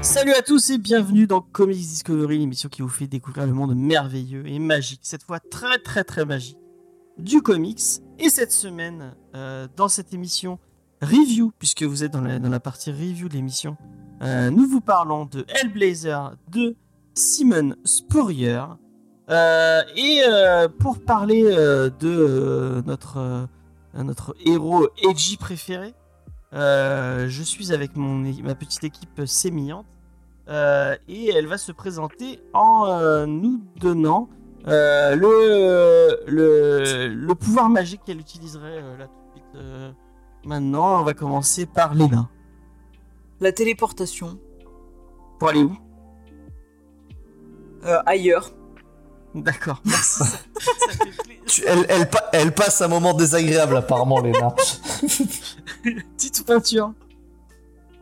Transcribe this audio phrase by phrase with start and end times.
[0.00, 3.74] Salut à tous et bienvenue dans Comics Discovery, l'émission qui vous fait découvrir le monde
[3.74, 6.58] merveilleux et magique, cette fois très très très magique,
[7.18, 7.82] du comics.
[8.20, 10.60] Et cette semaine, euh, dans cette émission
[11.00, 13.76] review, puisque vous êtes dans la, partie review de l'émission,
[14.22, 16.76] euh, nous vous parlons de Hellblazer de
[17.14, 18.62] Simon Spurrier.
[19.30, 23.48] Euh, et euh, pour parler de notre,
[23.94, 25.94] notre héros Edgy préféré,
[26.52, 29.86] je suis avec mon, ma petite équipe sémillante.
[30.48, 34.28] Et elle va se présenter en nous donnant
[34.66, 39.94] le, le, le pouvoir magique qu'elle utiliserait là tout de suite.
[40.44, 42.28] Maintenant, on va commencer par Léna.
[43.40, 44.38] La téléportation.
[45.38, 45.76] Pour aller où?
[47.84, 48.50] Euh, ailleurs.
[49.34, 50.24] D'accord, merci.
[50.24, 51.34] Ça- ça fait plaisir.
[51.46, 54.50] Tu- elle, elle, pa- elle passe un moment désagréable apparemment, Léna.
[56.16, 56.92] Petite peinture.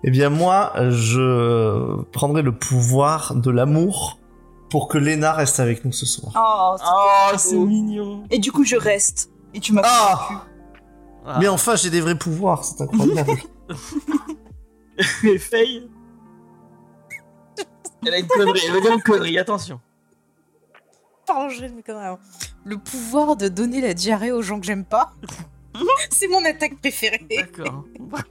[0.03, 4.19] eh bien moi, je prendrai le pouvoir de l'amour
[4.71, 6.33] pour que Léna reste avec nous ce soir.
[6.37, 7.67] Oh, Oh, c'est beau.
[7.67, 8.25] mignon.
[8.31, 9.31] Et du coup, je reste.
[9.55, 10.47] Et tu m'as Ah convaincu.
[11.27, 11.39] Ah.
[11.41, 13.33] Mais enfin, j'ai des vrais pouvoirs, c'est incroyable.
[15.25, 15.91] Mais Faye.
[18.07, 19.81] Elle a une connerie, elle veut dire une connerie, attention.
[21.27, 22.21] Pardon, je conneries avant.
[22.65, 25.13] Le pouvoir de donner la diarrhée aux gens que j'aime pas.
[26.11, 27.27] c'est mon attaque préférée.
[27.29, 27.85] D'accord.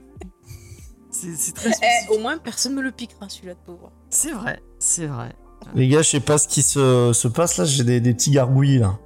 [1.10, 3.90] C'est très Eh, au moins, personne me le piquera, celui-là de pouvoir.
[4.10, 5.34] C'est vrai, c'est vrai.
[5.74, 8.30] Les gars, je sais pas ce qui se, se passe là, j'ai des, des petits
[8.30, 8.98] gargouillis là.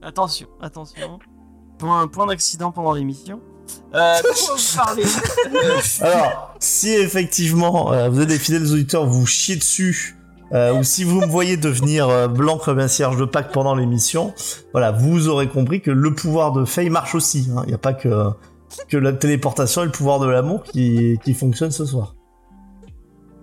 [0.00, 1.18] Attention, attention.
[1.82, 3.40] Point, point d'accident pendant l'émission.
[3.92, 5.02] Euh, vous parlez
[6.00, 10.16] Alors, si effectivement euh, vous êtes des fidèles auditeurs, vous chiez dessus,
[10.52, 13.74] euh, ou si vous me voyez devenir euh, blanc comme un cierge de Pâques pendant
[13.74, 14.32] l'émission,
[14.70, 17.48] voilà, vous aurez compris que le pouvoir de Faye marche aussi.
[17.48, 18.28] Il n'y a pas que,
[18.88, 22.14] que la téléportation et le pouvoir de l'amour qui, qui fonctionnent ce soir.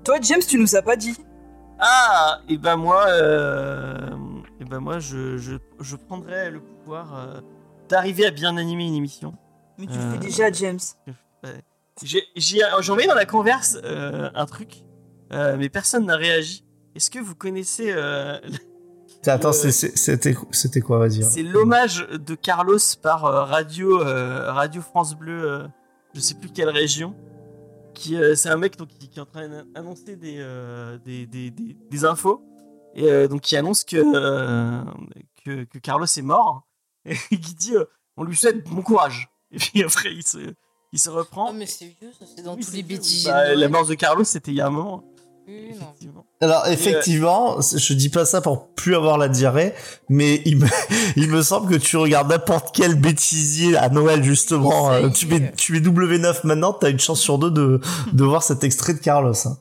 [0.05, 1.17] Toi, James, tu nous as pas dit.
[1.77, 3.97] Ah, et ben moi, euh,
[4.61, 7.41] et ben moi, je, je, je prendrais le pouvoir euh,
[7.89, 9.33] d'arriver à bien animer une émission.
[9.77, 10.05] Mais tu Euh.
[10.05, 10.79] le fais déjà, James.
[12.01, 14.83] J'ai- j'ai envoyé dans la converse euh, un truc,
[15.33, 16.63] euh, mais personne n'a réagi.
[16.95, 18.39] Est-ce que vous connaissez euh,
[19.25, 21.23] Attends, Euh, c'était quoi, vas-y.
[21.23, 25.67] C'est l'hommage de Carlos par euh, Radio, euh, Radio France Bleu, euh,
[26.13, 27.15] je sais plus quelle région.
[27.93, 31.25] Qui, euh, c'est un mec donc, qui, qui est en train d'annoncer des, euh, des,
[31.25, 32.41] des, des, des infos.
[32.95, 34.81] Et euh, donc qui annonce que, euh,
[35.43, 36.65] que, que Carlos est mort.
[37.05, 37.85] Et qui dit euh,
[38.17, 39.29] on lui souhaite bon courage.
[39.51, 40.37] Et puis après il se,
[40.93, 41.49] il se reprend.
[41.49, 42.97] Oh, mais c'est vieux, ça, c'est dans Oui, tous les vieux.
[42.97, 43.31] bêtisiers.
[43.31, 45.03] Bah, la mort de Carlos c'était il y a un moment.
[45.47, 45.87] Oui, non.
[45.87, 46.25] Effectivement.
[46.41, 49.73] Alors effectivement, c'est- je dis pas ça pour plus avoir la diarrhée,
[50.07, 50.67] mais il me,
[51.15, 55.51] il me semble que tu regardes n'importe quel bêtisier à Noël justement, euh, tu mets,
[55.53, 57.81] tu mets W9 maintenant, t'as une chance sur deux de,
[58.13, 59.33] de voir cet extrait de Carlos.
[59.47, 59.57] hein.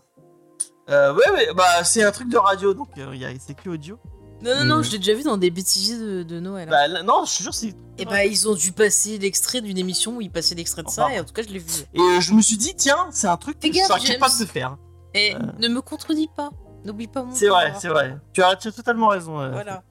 [0.91, 3.55] Euh, ouais, ouais, bah c'est un truc de radio donc euh, il y a- c'est
[3.55, 3.99] que audio.
[4.43, 4.85] Non, non, non, Mm.
[4.85, 6.69] je l'ai déjà vu dans des bêtisiers de, de Noël.
[6.69, 6.71] hein.
[6.71, 7.75] Bah là- non, je te jure, c'est.
[7.99, 11.07] et bah, ils ont dû passer l'extrait d'une émission où ils passaient l'extrait de ça,
[11.07, 11.15] Enfin.
[11.15, 11.67] et en tout cas, je l'ai vu.
[11.95, 14.01] Et euh, je me suis dit, tiens, c'est un truc que Fais je gaffe, serais
[14.01, 14.17] James.
[14.21, 14.77] capable de faire.
[15.15, 15.39] Et Euh.
[15.59, 16.51] ne me contredis pas.
[16.85, 18.17] N'oublie pas mon C'est vrai, c'est vrai.
[18.33, 19.41] Tu as, tu as totalement raison.
[19.41, 19.51] euh.
[19.51, 19.83] Voilà.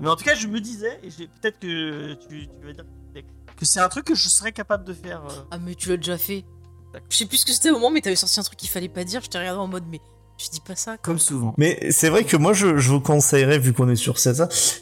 [0.00, 2.84] Mais en tout cas, je me disais, et j'ai- peut-être que tu, tu vas dire
[3.56, 5.22] que c'est un truc que je serais capable de faire.
[5.30, 5.44] euh.
[5.52, 6.44] Ah, mais tu l'as déjà fait.
[6.92, 7.06] D'accord.
[7.10, 8.88] Je sais plus ce que c'était au moment, mais t'avais sorti un truc qu'il fallait
[8.88, 9.20] pas dire.
[9.22, 10.00] Je t'ai regardé en mode, mais
[10.44, 10.96] je dis pas ça.
[11.00, 11.54] Comme souvent.
[11.58, 14.32] Mais c'est vrai que moi je, je vous conseillerais, vu qu'on est sur ça,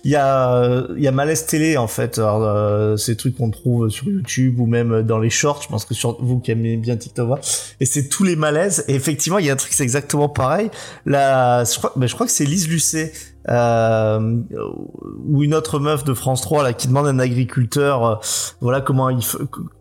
[0.04, 3.50] il y a, il y a Malaise Télé en fait, Alors, euh, ces trucs qu'on
[3.50, 6.76] trouve sur YouTube ou même dans les shorts, je pense que sur vous qui aimez
[6.76, 7.40] bien TikTok,
[7.80, 10.70] et c'est tous les malaises, et effectivement il y a un truc c'est exactement pareil,
[11.06, 13.12] là, je crois, ben, je crois que c'est Lise Lucet,
[13.48, 14.36] euh,
[15.26, 18.16] ou une autre meuf de France 3 là qui demande à un agriculteur euh,
[18.60, 19.20] voilà comment il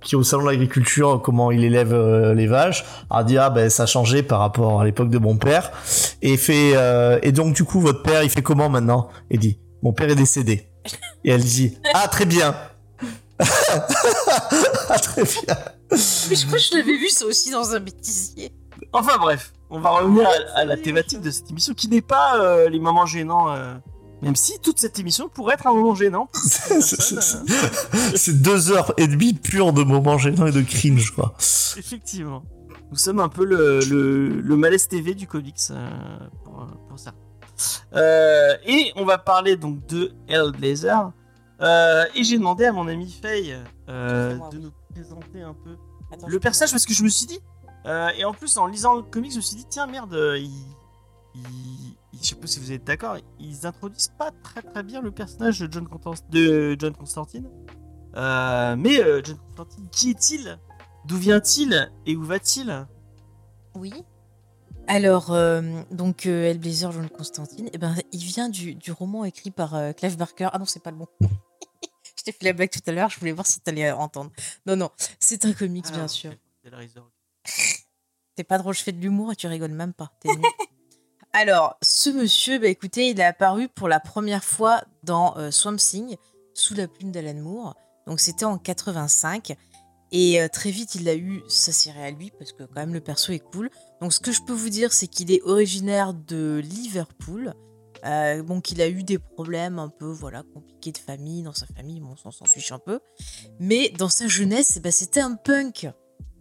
[0.02, 3.50] qui est au salon de l'agriculture comment il élève euh, les vaches elle dit ah
[3.50, 5.72] ben ça a changé par rapport à l'époque de mon père.
[6.22, 9.10] Et fait euh, et donc du coup votre père il fait comment maintenant?
[9.30, 10.70] Et dit mon père est décédé.
[11.24, 12.56] Et elle dit ah très bien.
[14.92, 15.56] Ah très bien.
[15.92, 18.52] Mais je crois que je l'avais vu ça aussi dans un bêtisier.
[18.94, 22.40] Enfin bref, on va revenir à, à la thématique de cette émission qui n'est pas
[22.42, 23.50] euh, les moments gênants.
[23.54, 23.74] euh,
[24.22, 26.30] même si toute cette émission pourrait être un moment gênant.
[28.16, 31.34] C'est- deux heures et demie pures de moments gênants et de cringe quoi
[31.78, 32.44] Effectivement.
[32.92, 35.90] Nous sommes un peu le, le, le malaise TV du comics euh,
[36.44, 37.12] pour, pour ça.
[37.96, 41.12] Euh, et on va parler donc de Hellblazer.
[41.62, 43.56] Euh, et j'ai demandé à mon ami Faye
[43.90, 45.76] euh, de nous présenter un peu
[46.12, 47.40] Attends, le personnage parce que je me suis dit,
[47.86, 50.38] Euh, et en plus, en lisant le comics, je me suis dit, tiens, merde, euh,
[50.38, 50.52] ils,
[51.36, 51.42] ils-
[52.14, 55.12] ils- je sais pas si vous êtes d'accord, ils introduisent pas très très bien le
[55.12, 57.50] personnage de John, Constan- de John Constantine.
[58.16, 60.60] Euh, mais euh, John Constantine, qui est-il?
[61.06, 61.90] D'où vient-il?
[62.06, 62.86] Et où va-t-il?
[63.76, 63.94] Oui.
[64.88, 65.62] Alors, euh,
[65.92, 69.94] donc, euh, Hellblazer, John Constantine, eh ben, il vient du, du roman écrit par euh,
[69.94, 70.50] Clive Barker.
[70.52, 71.08] Ah non, c'est pas le bon.
[71.22, 74.32] je t'ai fait la blague tout à l'heure, je voulais voir si t'allais entendre.
[74.66, 74.90] Non, non,
[75.20, 76.34] c'est un comics, bien Alors, sûr.
[76.64, 77.10] c'est Razor.
[78.36, 80.12] T'es pas drôle, je fais de l'humour et tu rigoles même pas.
[81.34, 85.76] Alors, ce monsieur, bah écoutez, il est apparu pour la première fois dans euh, Swamp
[85.76, 86.16] Thing,
[86.54, 87.76] sous la plume d'Alan Moore.
[88.08, 89.56] Donc, c'était en 85.
[90.12, 92.94] Et euh, très vite, il a eu sa série à lui, parce que quand même,
[92.94, 93.70] le perso est cool.
[94.02, 97.54] Donc, ce que je peux vous dire, c'est qu'il est originaire de Liverpool.
[98.06, 101.68] Euh, bon, qu'il a eu des problèmes un peu, voilà, compliqués de famille, dans sa
[101.68, 103.02] famille, bon, on s'en fiche un peu.
[103.60, 105.88] Mais dans sa jeunesse, ben, c'était un punk.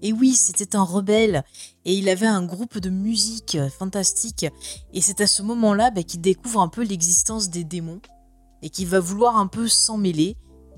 [0.02, 1.42] Et oui, c'était un rebelle
[1.84, 4.46] et il avait un groupe de musique euh, fantastique.
[4.92, 8.00] Et c'est à ce moment-là bah, qu'il découvre un peu l'existence des démons
[8.62, 10.36] et qu'il va vouloir un peu s'en mêler.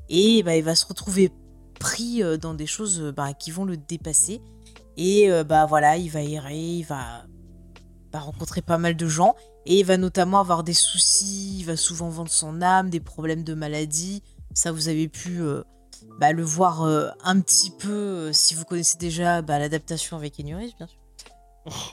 [0.09, 1.31] Et bah, il va se retrouver
[1.79, 4.41] pris euh, dans des choses euh, bah, qui vont le dépasser.
[4.97, 7.25] Et voilà, il va errer, il va,
[8.13, 9.35] rencontrer pas mal de gens.
[9.65, 13.43] Et il va notamment avoir des soucis, il va souvent vendre son âme, des problèmes
[13.43, 14.23] de maladie.
[14.53, 15.41] Ça, vous avez pu
[16.19, 20.39] bah, le voir euh, un petit peu euh, si vous connaissez déjà bah, l'adaptation avec
[20.39, 20.99] Enuris, bien sûr.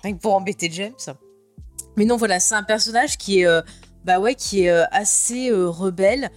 [0.03, 0.93] Rien que pour embêter James.
[1.95, 3.61] Mais non, voilà, c'est un personnage qui est, euh,
[4.05, 6.29] bah ouais, qui est assez rebelle,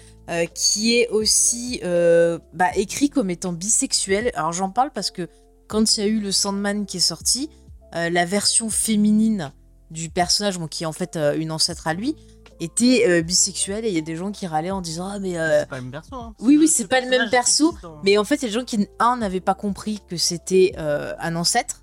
[0.54, 4.30] qui est aussi bah, écrit comme étant bisexuel.
[4.34, 5.28] Alors j'en parle parce que
[5.68, 7.50] quand il y a eu le Sandman qui est sorti,
[7.92, 9.52] la version féminine
[9.90, 12.16] du personnage, bon, qui est en fait une ancêtre à lui,
[12.60, 15.38] était euh, bisexuelle et il y a des gens qui râlaient en disant ah mais
[15.38, 16.14] euh, C'est pas le même perso.
[16.14, 16.34] Hein.
[16.40, 18.48] oui, oui, Ce c'est pas le même perso, dans- mais en fait, il y a
[18.48, 21.82] des gens qui, un, n'avaient pas compris que c'était euh, un ancêtre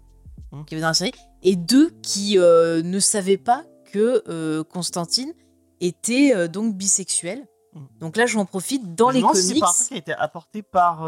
[0.54, 0.64] Hum.
[0.66, 1.12] qui avait dans la série,
[1.44, 5.34] et deux, qui ne savaient pas que Constantine
[5.82, 7.46] était donc bisexuel.
[7.76, 7.86] Hum.
[8.00, 9.36] Donc là, j'en profite dans me les si comics.
[9.44, 11.02] C'est pas un truc qui a été apporté par.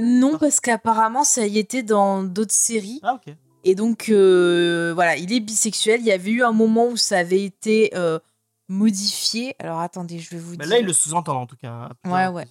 [0.00, 3.00] non, parce qu'apparemment, ça y était dans d'autres séries.
[3.02, 3.34] Ah, ok.
[3.64, 6.00] Et donc, voilà, il est bisexuel.
[6.00, 7.90] Il y avait eu un moment où ça avait été
[8.68, 9.54] modifié.
[9.58, 10.74] Alors, attendez, je vais vous Bah, dire.
[10.74, 11.90] là, il le sous-entend en tout cas.
[12.04, 12.46] Ouais, ouais.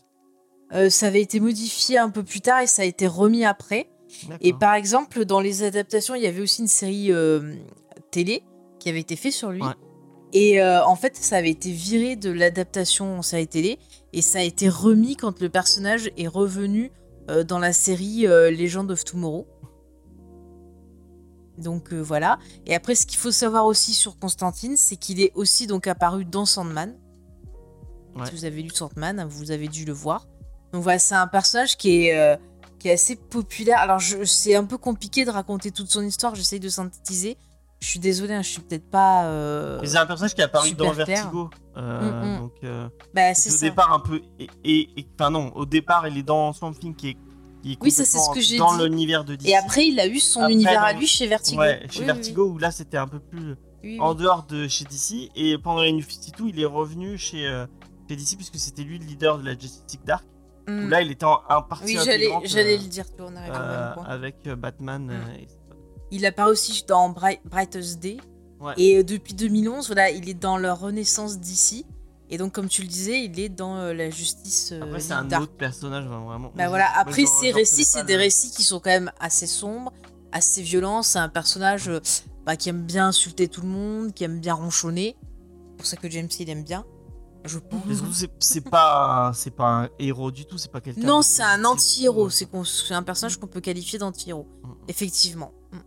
[0.73, 3.89] Euh, ça avait été modifié un peu plus tard et ça a été remis après.
[4.41, 7.56] Et par exemple, dans les adaptations, il y avait aussi une série euh,
[8.12, 8.44] télé
[8.79, 9.62] qui avait été faite sur lui.
[9.62, 9.73] Ouais.
[10.33, 13.77] Et euh, en fait, ça avait été viré de l'adaptation en série télé
[14.13, 16.91] et ça a été remis quand le personnage est revenu
[17.47, 19.47] dans la série Legend of Tomorrow.
[21.57, 22.38] Donc euh, voilà.
[22.66, 26.25] Et après, ce qu'il faut savoir aussi sur Constantine, c'est qu'il est aussi donc apparu
[26.25, 26.96] dans Sandman.
[28.16, 28.25] Ouais.
[28.25, 30.25] Si vous avez lu Sandman, vous avez dû le voir.
[30.74, 32.36] Donc voilà, c'est un personnage qui est, euh,
[32.80, 33.80] qui est assez populaire.
[33.80, 36.36] Alors, c'est un peu compliqué de raconter toute son histoire.
[36.36, 37.38] J'essaye de synthétiser.
[37.81, 39.25] Je suis désolée, hein, je suis peut-être pas.
[39.25, 41.06] euh, Mais c'est un personnage qui est apparu dans clair.
[41.06, 41.50] Vertigo.
[41.78, 42.40] Euh, Mm, mm.
[42.40, 42.54] Donc,
[43.13, 43.66] Bah, c'est c'est au ça.
[43.69, 44.22] départ un peu.
[44.40, 47.18] Et, et- et- Enfin, non, au départ, il est dans Swamp Thing qui est.
[47.81, 49.47] Oui, ça, c'est ce que j'ai Dans l'univers de DC.
[49.50, 51.62] Et après, il a eu son Après, univers à lui chez Vertigo.
[51.62, 53.56] Ouais, chez Oui, oui, Vertigo, où là, c'était un peu plus.
[53.83, 55.31] oui, en dehors de chez DC.
[55.35, 57.65] Et pendant les New 52, il est revenu chez, euh,
[58.09, 60.25] chez DC puisque c'était lui le leader de la Justice Dark.
[60.67, 60.85] Mm.
[60.85, 63.35] Où là, il était en, en partie Oui, j'allais, euh, le dire, tu vois, on
[63.35, 64.06] arrive au euh, même point.
[64.06, 65.06] avec Batman.
[65.06, 65.39] Mm.
[65.39, 65.47] et.
[66.12, 68.17] Il apparaît aussi dans Bright, Brightest Day.
[68.60, 68.74] Ouais.
[68.77, 71.86] Et depuis 2011, voilà, il est dans leur renaissance d'ici.
[72.29, 75.13] Et donc, comme tu le disais, il est dans euh, la justice euh, Après, c'est
[75.13, 76.51] un autre personnage, hein, vraiment.
[76.55, 79.46] Bah voilà, moi, après ces récits, c'est des le- récits qui sont quand même assez
[79.48, 79.94] sombres,
[80.32, 81.03] assez violents.
[81.03, 82.00] C'est un personnage euh,
[82.46, 85.15] bah, qui aime bien insulter tout le monde, qui aime bien ronchonner.
[85.22, 86.84] C'est pour ça que James il aime bien.
[87.44, 87.82] Je pense.
[88.39, 91.05] C'est- pas, pas un héros du tout, c'est pas quelqu'un.
[91.05, 92.32] Non, c'est un anti-héros.
[92.32, 92.48] C'est
[92.96, 94.48] un personnage qu'on peut qualifier d'anti-héros.
[94.63, 94.70] Mm.
[94.88, 95.51] Effectivement.
[95.72, 95.82] Mm, mm.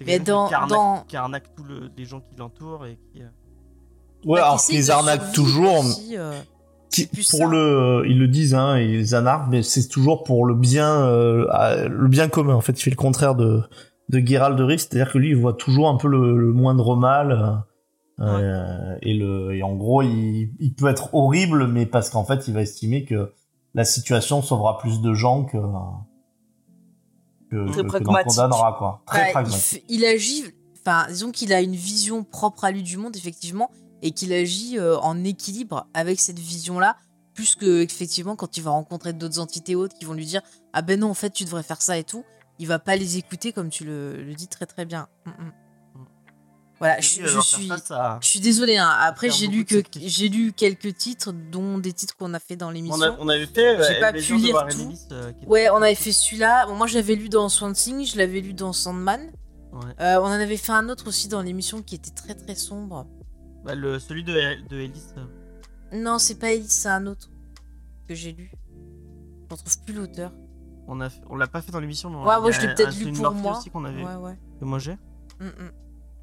[0.00, 2.98] C'est Mais dans- qui arnaque, dans- qui arnaque tous le- les gens qui l'entourent et
[3.14, 3.22] qui.
[4.24, 6.32] Ouais, Bah, alors qui qu'ils arnaquent toujours, aussi, euh,
[6.90, 7.46] qui- pour ça.
[7.46, 11.46] le, ils le disent, hein, ils les anarquent, mais c'est toujours pour le bien, euh,
[11.50, 12.54] à- le bien commun.
[12.54, 13.62] En fait, il fait le contraire de
[14.10, 16.94] de Geralt de Rive, c'est-à-dire que lui, il voit toujours un peu le, le moindre
[16.96, 17.32] mal.
[18.20, 22.22] euh, euh, et le, et en gros, il, il peut être horrible, mais parce qu'en
[22.24, 23.32] fait, il va estimer que
[23.74, 25.56] la situation sauvera plus de gens que
[27.50, 29.02] que, Très que- condamnera quoi.
[29.06, 29.80] Très Bah, il, pragmatique.
[29.80, 30.44] f- il agit,
[30.80, 33.70] enfin, disons qu'il a une vision propre à lui du monde, effectivement,
[34.04, 36.96] et qu'il agit euh, en équilibre avec cette vision-là,
[37.34, 40.42] plus que, effectivement, quand il va rencontrer d'autres entités autres qui vont lui dire
[40.72, 42.24] Ah ben non, en fait, tu devrais faire ça et tout,
[42.60, 45.08] il va pas les écouter comme tu le, le dis très très bien.
[45.26, 45.52] Mm, mm.
[46.80, 47.06] Voilà, je,
[47.40, 47.68] suis.
[47.68, 48.90] face à- Je suis désolée, hein.
[49.00, 52.68] après j'ai lu que j'ai lu quelques titres, dont des titres qu'on a fait dans
[52.68, 53.16] On, l'émission.
[53.20, 53.78] on avait fait.
[53.80, 54.92] euh, J'ai pas Hellblazer pu lire tout.
[55.12, 56.66] Euh, Ouais, on avait fait celui-là.
[56.66, 59.30] Bon, moi, je l'avais lu dans Swamp Thing, je l'avais lu dans Sandman.
[59.72, 59.80] Ouais.
[60.00, 63.06] Euh, on en avait fait un autre aussi dans l'émission qui était très très sombre.
[63.64, 64.32] Bah, le, celui de,
[64.68, 65.02] de Ellis.
[65.16, 65.24] euh,
[65.92, 67.30] Non, c'est pas Elise, c'est un autre
[68.08, 68.50] que j'ai lu.
[69.50, 70.32] Je retrouve plus l'auteur.
[70.86, 72.10] On a, on l'a pas fait dans l'émission.
[72.10, 73.58] mais Ouais, y je l'ai peut-être lu pour moi.
[73.58, 74.38] aussi qu'on avait, Ouais, ouais.
[74.60, 74.92] que moi j'ai.
[75.40, 75.70] Mm, mm.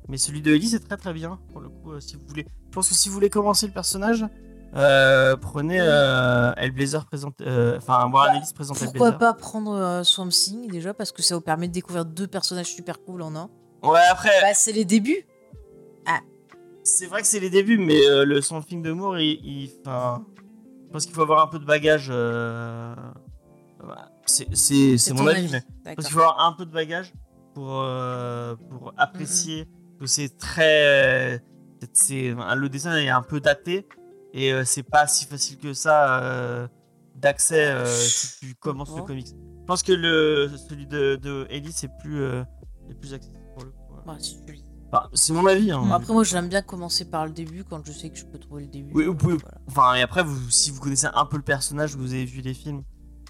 [0.07, 1.39] Mais celui de Ellie, c'est très très bien.
[1.51, 2.45] Pour le coup, euh, si vous voulez.
[2.69, 4.25] Je pense que si vous voulez commencer le personnage,
[4.75, 7.41] euh, prenez euh, Hellblazer présente.
[7.41, 9.17] Enfin, Warren Bah, Ellis présente Pourquoi Hellblazer.
[9.17, 13.01] pas prendre Swamp Thing déjà parce que ça vous permet de découvrir deux personnages super
[13.03, 13.49] cool en un.
[13.83, 15.25] Ouais, après, Bah, c'est les débuts.
[16.83, 19.39] C'est vrai que c'est les débuts, mais euh, le son film de Moore, il.
[19.45, 22.07] il- je pense qu'il faut avoir un peu de bagage.
[22.11, 22.93] euh.
[24.25, 25.61] C'est mon avis, mais.
[25.85, 27.13] Je pense qu'il faut avoir un peu de bagage
[27.53, 29.67] pour, euh, pour apprécier
[29.99, 31.41] que c'est très.
[31.93, 33.87] c'est Le dessin est un peu daté
[34.33, 36.69] et c'est pas si facile que ça
[37.15, 39.05] d'accès si tu commences le Bon.
[39.07, 39.27] comics.
[39.27, 43.71] Je pense que le, celui de, de Ellie c'est plus, est plus accessible pour le
[43.71, 44.09] coup.
[44.09, 44.63] Ouais, si tu lis.
[44.91, 45.71] Enfin, c'est mon avis.
[45.71, 45.81] hein.
[45.85, 48.37] Bon, après, moi, j'aime bien commencer par le début quand je sais que je peux
[48.39, 48.91] trouver le début.
[48.93, 49.57] Oui, vous pouvez- Voilà.
[49.67, 52.53] Enfin, et après, vous, si vous connaissez un peu le personnage, vous avez vu les
[52.53, 52.83] films,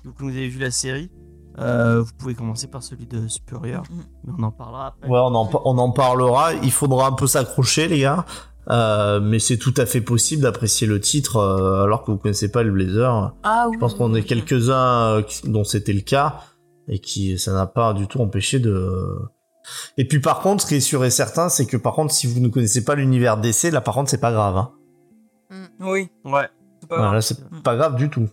[0.03, 1.12] vous avez vu la série,
[1.60, 3.84] euh, vous pouvez commencer par celui de Superior.
[3.91, 4.03] Mhm.
[4.24, 5.08] Mais on en parlera après.
[5.08, 6.53] Ouais, on en, on en parlera.
[6.53, 8.25] Il faudra un peu s'accrocher, les gars.
[8.70, 12.50] Euh, mais c'est tout à fait possible d'apprécier le titre euh, alors que vous connaissez
[12.51, 13.34] pas le Blazer.
[13.44, 13.74] Ah oui.
[13.75, 16.41] Je pense qu'on est quelques-uns euh, dont c'était le cas
[16.88, 19.18] et qui ça n'a pas du tout empêché de.
[19.98, 22.27] Et puis par contre, ce qui est sûr et certain, c'est que par contre, si
[22.27, 24.58] vous ne connaissez pas l'univers d'essai, là par contre, c'est pas grave.
[24.58, 24.72] Hein.
[25.80, 26.48] Oui, Ouais.
[26.80, 27.13] c'est pas Voilà, grave.
[27.15, 28.27] là, c'est pas grave du tout.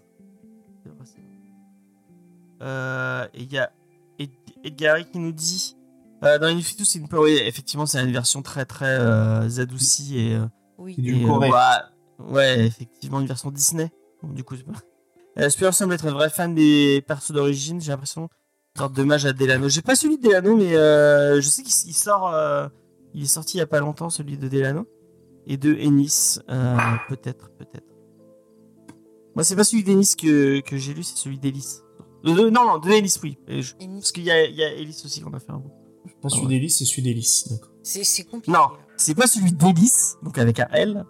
[2.63, 3.71] Euh, et il y a
[4.19, 4.31] Ed-
[4.65, 5.77] Edgary qui nous dit
[6.25, 10.35] euh, dans Infinity, c'est une oui, effectivement, c'est une version très très euh, adoucie et,
[10.35, 10.47] euh,
[10.79, 10.97] Oui.
[10.99, 13.93] Du et, euh, bah, ouais, effectivement, une version Disney.
[14.25, 14.73] Donc, du coup, c'est pas.
[15.39, 17.81] Euh, Spear semble être un vrai fan des persos d'origine.
[17.81, 18.29] J'ai l'impression.
[18.79, 19.69] Sorte d'hommage à Delano.
[19.69, 22.33] J'ai pas celui de Delano, mais euh, je sais qu'il il sort.
[22.35, 22.69] euh,
[23.15, 24.87] il est sorti il y a pas longtemps, celui de Delano.
[25.47, 26.39] Et de Ennis.
[26.51, 26.77] euh,
[27.09, 27.87] peut-être, peut-être.
[29.35, 31.79] Moi, c'est pas celui d'Ennis que, que j'ai lu, c'est celui d'Ellis.
[32.27, 33.39] Euh, de- non, non, de Ellis, oui.
[33.49, 34.01] Et je- Ennis.
[34.01, 35.73] Parce qu'il y a, il y a Ellis aussi qu'on a fait un bout.
[36.21, 37.23] Pas celui d'Hélice, c'est celui.
[37.83, 38.51] C'est c'est compliqué.
[38.53, 38.67] Non,
[38.97, 39.93] c'est pas celui d'Ellis,
[40.23, 41.05] donc avec un L,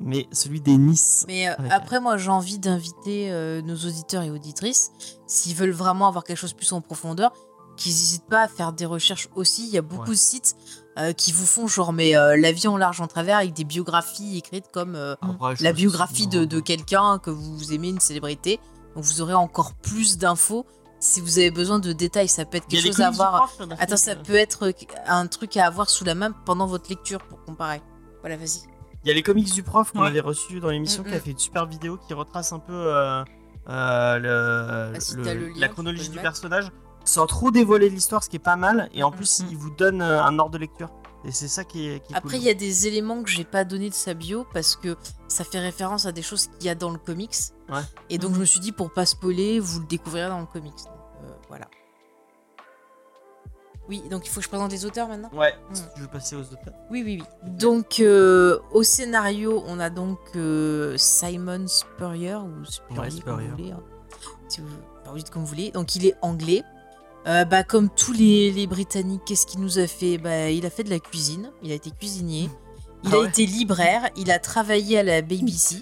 [0.00, 1.24] mais celui d'Ennis.
[1.28, 4.90] Mais euh, après, moi, j'ai envie d'inviter euh, nos auditeurs et auditrices,
[5.26, 7.32] s'ils veulent vraiment avoir quelque chose plus en profondeur,
[7.76, 9.66] qu'ils n'hésitent pas à faire des recherches aussi.
[9.66, 10.08] Il y a beaucoup Ouais.
[10.10, 10.56] de sites
[10.98, 13.64] euh, qui vous font genre mais euh, la vie en large en travers avec des
[13.64, 15.14] biographies écrites comme euh,
[15.56, 18.60] je la biographie de, de quelqu'un que vous aimez, une célébrité.
[18.94, 20.66] Donc vous aurez encore plus d'infos.
[21.00, 23.50] Si vous avez besoin de détails, ça peut être quelque chose à avoir.
[23.78, 24.70] Attends, ça peut être
[25.06, 27.80] un truc à avoir sous la main pendant votre lecture pour comparer.
[28.20, 28.60] Voilà, vas-y.
[29.04, 30.08] Il y a les comics du prof qu'on Ouais.
[30.08, 31.20] avait reçu dans l'émission Mm, qui a mm.
[31.20, 33.24] fait une super vidéo qui retrace un peu euh,
[33.68, 36.68] euh, le, Bah, si le- t'as le lien, la chronologie du personnage
[37.04, 38.88] sans trop dévoiler l'histoire, ce qui est pas mal.
[38.94, 39.46] Et en Mm, plus, mm.
[39.50, 40.88] il vous donne euh, un ordre de lecture.
[41.24, 42.46] Et c'est ça qui est, qui est Après, il cool.
[42.48, 44.96] y a des éléments que j'ai pas donné de sa bio parce que
[45.28, 47.34] ça fait référence à des choses qu'il y a dans le comics.
[47.68, 47.80] Ouais.
[48.10, 50.74] Et donc, je me suis dit, pour pas spoiler, vous le découvrirez dans le comics.
[53.88, 55.74] Oui, donc il faut que je présente les auteurs maintenant Ouais, Mm.
[55.74, 56.74] si tu veux passer aux auteurs.
[56.90, 57.50] Oui, oui, oui.
[57.50, 63.48] Donc, euh, au scénario, on a donc euh, Simon Spurrier, ou Spurrier, Ouais, comme Spurrier.
[63.48, 63.72] vous voulez.
[63.72, 63.80] hein.
[64.48, 64.66] Si vous,
[65.02, 65.70] enfin, vous dites comme vous voulez.
[65.72, 66.62] Donc, il est anglais.
[67.26, 70.18] Euh, bah, comme tous les, les Britanniques, qu'est-ce qu'il nous a fait?
[70.18, 72.50] Bah, Il a fait de la cuisine, il a été cuisinier,
[73.04, 75.76] il Ah a ouais été libraire, il a travaillé à la BBC.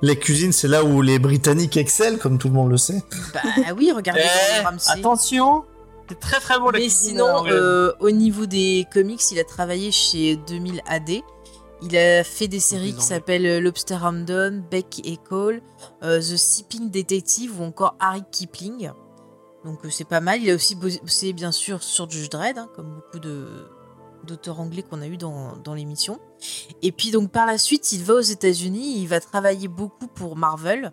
[0.00, 3.02] Les cuisines, c'est là où les Britanniques excellent, comme tout le monde le sait.
[3.34, 3.40] Bah
[3.76, 5.64] oui, regardez Eh, attention
[6.08, 9.90] C'est très très bon la Mais sinon, euh, au niveau des comics, il a travaillé
[9.90, 11.22] chez 2000 AD.
[11.84, 15.62] Il a fait des séries qui s'appellent euh, Lobster Hamden, Beck et Cole,
[16.02, 18.92] euh, The Sipping Detective ou encore Harry Kipling.
[19.64, 20.42] Donc euh, c'est pas mal.
[20.42, 23.46] Il a aussi bossé bien sûr sur Judge Dredd, hein, comme beaucoup de
[24.24, 26.20] d'auteurs anglais qu'on a eu dans, dans l'émission.
[26.80, 30.36] Et puis donc par la suite, il va aux États-Unis, il va travailler beaucoup pour
[30.36, 30.92] Marvel.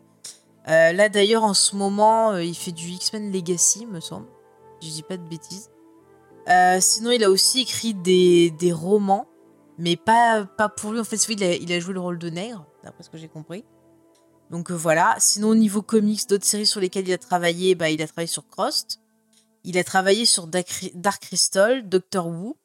[0.67, 4.25] Euh, là d'ailleurs en ce moment, euh, il fait du X-Men Legacy, me semble.
[4.81, 5.69] Je dis pas de bêtises.
[6.47, 9.27] Euh, sinon, il a aussi écrit des, des romans,
[9.77, 10.99] mais pas, pas pour lui.
[10.99, 13.27] En fait, il a, il a joué le rôle de nègre, d'après ce que j'ai
[13.27, 13.65] compris.
[14.49, 15.15] Donc euh, voilà.
[15.19, 18.27] Sinon, au niveau comics, d'autres séries sur lesquelles il a travaillé, bah, il a travaillé
[18.27, 18.99] sur Crossed.
[19.63, 22.55] Il a travaillé sur Dark Crystal, Doctor Who,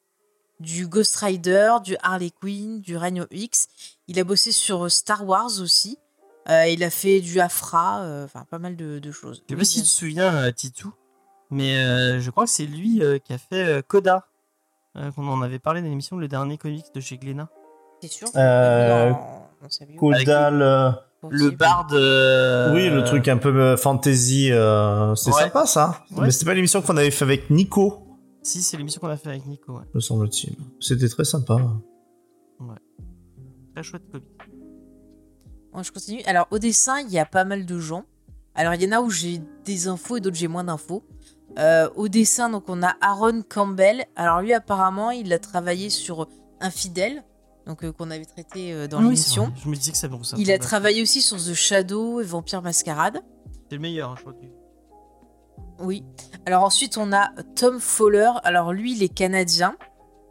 [0.60, 3.66] du Ghost Rider, du Harley Quinn, du Rhino X.
[4.06, 5.98] Il a bossé sur Star Wars aussi.
[6.48, 9.42] Euh, il a fait du Afra, euh, enfin pas mal de, de choses.
[9.48, 10.92] Je sais pas si tu te souviens, euh, Titou,
[11.50, 14.26] mais euh, je crois que c'est lui euh, qui a fait euh, Coda.
[14.96, 17.48] euh, qu'on en avait parlé dans l'émission, le dernier comics de chez Glénat.
[18.02, 18.28] C'est sûr?
[18.36, 19.12] Euh,
[19.88, 19.98] bio?
[19.98, 20.62] Caudal.
[20.62, 20.90] euh,
[21.30, 22.72] Le bard de...
[22.74, 25.42] Oui, le truc un peu fantasy, euh, c'est Ouais.
[25.44, 26.04] sympa ça.
[26.10, 26.26] Ouais.
[26.26, 28.02] Mais c'était pas l'émission qu'on avait fait avec Nico,
[28.42, 29.84] Si, c'est l'émission qu'on a fait avec Nico, ouais.
[29.94, 30.54] me semble-t-il.
[30.80, 31.56] C'était très sympa.
[33.74, 34.28] Très chouette comics.
[35.72, 36.22] Bon, je continue.
[36.26, 38.04] Alors, au dessin, il y a pas mal de gens.
[38.54, 41.02] Alors, il y en a où j'ai des infos et d'autres j'ai moins d'infos.
[41.58, 44.04] Euh, au dessin, donc, on a Aaron Campbell.
[44.16, 46.28] Alors, lui, apparemment, il a travaillé sur
[46.60, 47.22] Infidèle,
[47.66, 49.52] donc euh, qu'on avait traité euh, dans Ah oui, l'émission.
[49.56, 49.62] c'est.
[49.64, 50.42] Je me disais que ça me ressemble.
[50.42, 53.20] il a travaillé aussi sur The Shadow et Vampire Masquerade.
[53.68, 54.32] C'est le meilleur, hein, je crois.
[54.34, 56.04] que- Oui.
[56.46, 58.30] Alors ensuite, on a Tom Fowler.
[58.44, 59.76] Alors lui, il est canadien.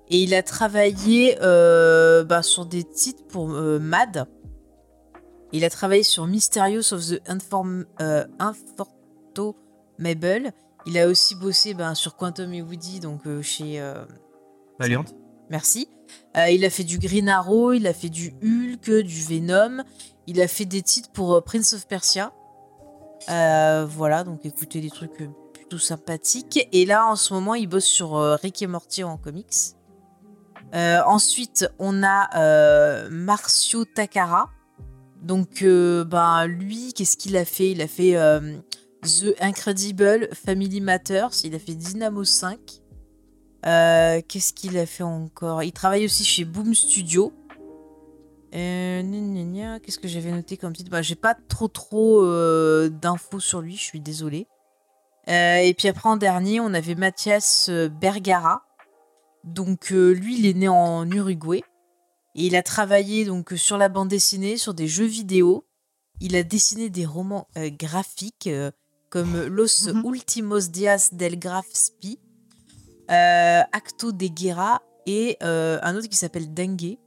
[0.10, 4.28] Et il a travaillé euh, bah, sur des titres pour euh, Mad.
[5.54, 10.52] Il a travaillé sur Mysterious of the Inform, euh, Unfortomable.
[10.86, 13.80] Il a aussi bossé ben, sur Quantum et Woody, donc euh, chez...
[13.80, 14.04] euh,
[14.80, 15.06] Valiant.
[15.50, 15.88] Merci.
[16.36, 19.84] Euh, il a fait du Green Arrow, il a fait du Hulk, du Venom.
[20.28, 22.34] Il a fait des titres pour euh, Prince of Persia.
[23.28, 26.68] Voilà, donc écoutez, des trucs plutôt sympathiques.
[26.74, 29.76] Et là, en ce moment, il bosse sur Rick et Morty en comics.
[30.74, 34.50] Ensuite, on a Marcio Takara.
[35.22, 37.72] Donc, ben, lui, qu'est-ce qu'il a fait?
[37.72, 38.18] Il a fait
[39.04, 41.44] The Incredible Family Matters.
[41.44, 42.58] Il a fait Dynamo 5.
[43.66, 45.62] Euh, Qu'est-ce qu'il a fait encore?
[45.64, 47.34] Il travaille aussi chez Boom Studio.
[48.56, 50.90] Euh, Qu'est-ce que j'avais noté comme titre?
[50.90, 54.48] Bah, J'ai pas trop trop euh, d'infos sur lui, je suis désolée.
[55.28, 58.64] Et puis après en dernier, on avait Mathias Bergara.
[59.44, 61.62] Donc lui, il est né en Uruguay.
[62.36, 65.66] Et il a travaillé donc sur la bande dessinée, sur des jeux vidéo.
[66.20, 68.50] Il a dessiné des romans graphiques
[69.14, 70.06] comme Los Mhm.
[70.06, 72.18] Últimos Días del Graf Spy,
[73.12, 76.98] euh, Acto de Guerra et euh, un autre qui s'appelle Dengue.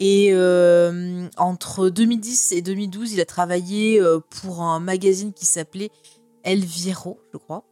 [0.00, 4.00] Et euh, entre 2010 et 2012, il a travaillé
[4.40, 5.90] pour un magazine qui s'appelait
[6.44, 7.64] El Viero, je crois.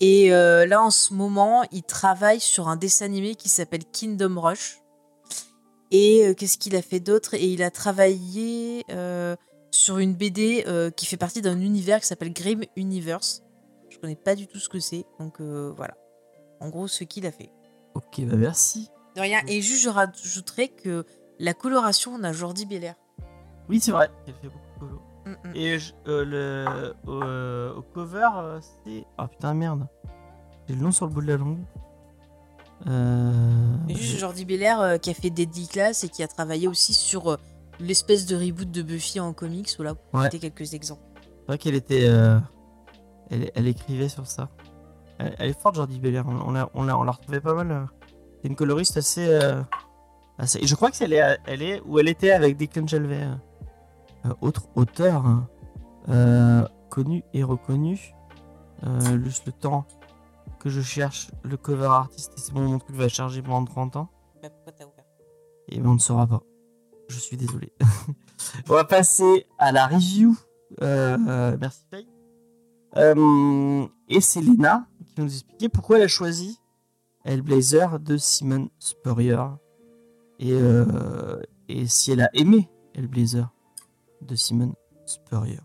[0.00, 4.82] Et là, en ce moment, il travaille sur un dessin animé qui s'appelle Kingdom Rush.
[5.92, 7.34] Et qu'est-ce qu'il a fait d'autre?
[7.34, 8.84] Et il a travaillé
[9.76, 13.42] sur une BD euh, qui fait partie d'un univers qui s'appelle Grim Universe.
[13.90, 15.94] Je connais pas du tout ce que c'est, donc euh, voilà.
[16.60, 17.50] En gros, ce qu'il a fait.
[17.94, 18.90] Ok, bah merci.
[19.14, 19.40] De rien.
[19.48, 21.04] Et juste, je rajouterais que
[21.38, 22.94] la coloration, on a Jordi Belair.
[23.68, 24.10] Oui, c'est vrai.
[24.26, 25.02] Elle fait beaucoup de colo.
[25.26, 25.56] Mm, mm.
[25.56, 28.28] Et je- euh, le, au, euh, au cover,
[28.84, 29.04] c'est.
[29.18, 29.86] Ah putain, merde.
[30.68, 31.58] J'ai le nom sur le bout de la langue.
[32.86, 33.32] Euh...
[33.88, 36.92] Et juste Jordi Belair euh, qui a fait Deadly Class et qui a travaillé aussi
[36.92, 37.36] sur euh,
[37.80, 39.72] l'espèce de reboot de Buffy en comics.
[39.76, 40.28] Voilà, pour Ouais.
[40.30, 41.02] quelques exemples.
[41.22, 42.06] C'est vrai qu'elle était.
[42.08, 42.38] euh,
[43.30, 44.50] Elle, elle écrivait sur ça.
[45.18, 46.24] Elle, elle est forte, Jordi Belair.
[46.28, 47.70] On, on, l'a- on, l'a- on la retrouvait pas mal.
[47.72, 47.84] euh.
[48.42, 49.26] C'est une coloriste assez.
[49.26, 49.62] euh,
[50.38, 50.64] assez...
[50.64, 53.22] Je crois qu'elle est, elle est où elle était avec Declan Shalvey.
[54.26, 55.48] euh, autre auteur hein,
[56.90, 58.14] connu et reconnu.
[59.24, 59.86] Juste le temps
[60.60, 62.32] que je cherche le cover artiste.
[62.36, 64.08] Et c'est bon, mon truc va charger pendant 30 ans.
[64.42, 65.04] Bah, pourquoi t'as ouvert?
[65.68, 66.42] Et ben, on ne saura pas.
[67.08, 67.72] Je suis désolé.
[68.68, 70.36] on va passer à la review.
[70.82, 72.06] Euh, euh, merci Faye.
[72.96, 76.60] Euh, et c'est Léna qui nous expliquer pourquoi elle a choisi
[77.24, 79.38] Hellblazer de Simon Spurrier.
[80.38, 83.48] Et, si elle a aimé Hellblazer
[84.22, 85.60] de Simon Spurrier.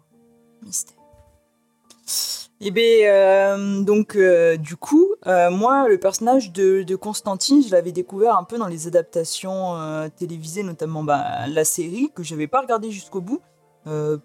[2.63, 7.71] Et bien, euh, donc, euh, du coup, euh, moi, le personnage de, de Constantine, je
[7.71, 12.45] l'avais découvert un peu dans les adaptations euh, télévisées, notamment bah, la série, que j'avais
[12.45, 13.41] pas regardé jusqu'au bout,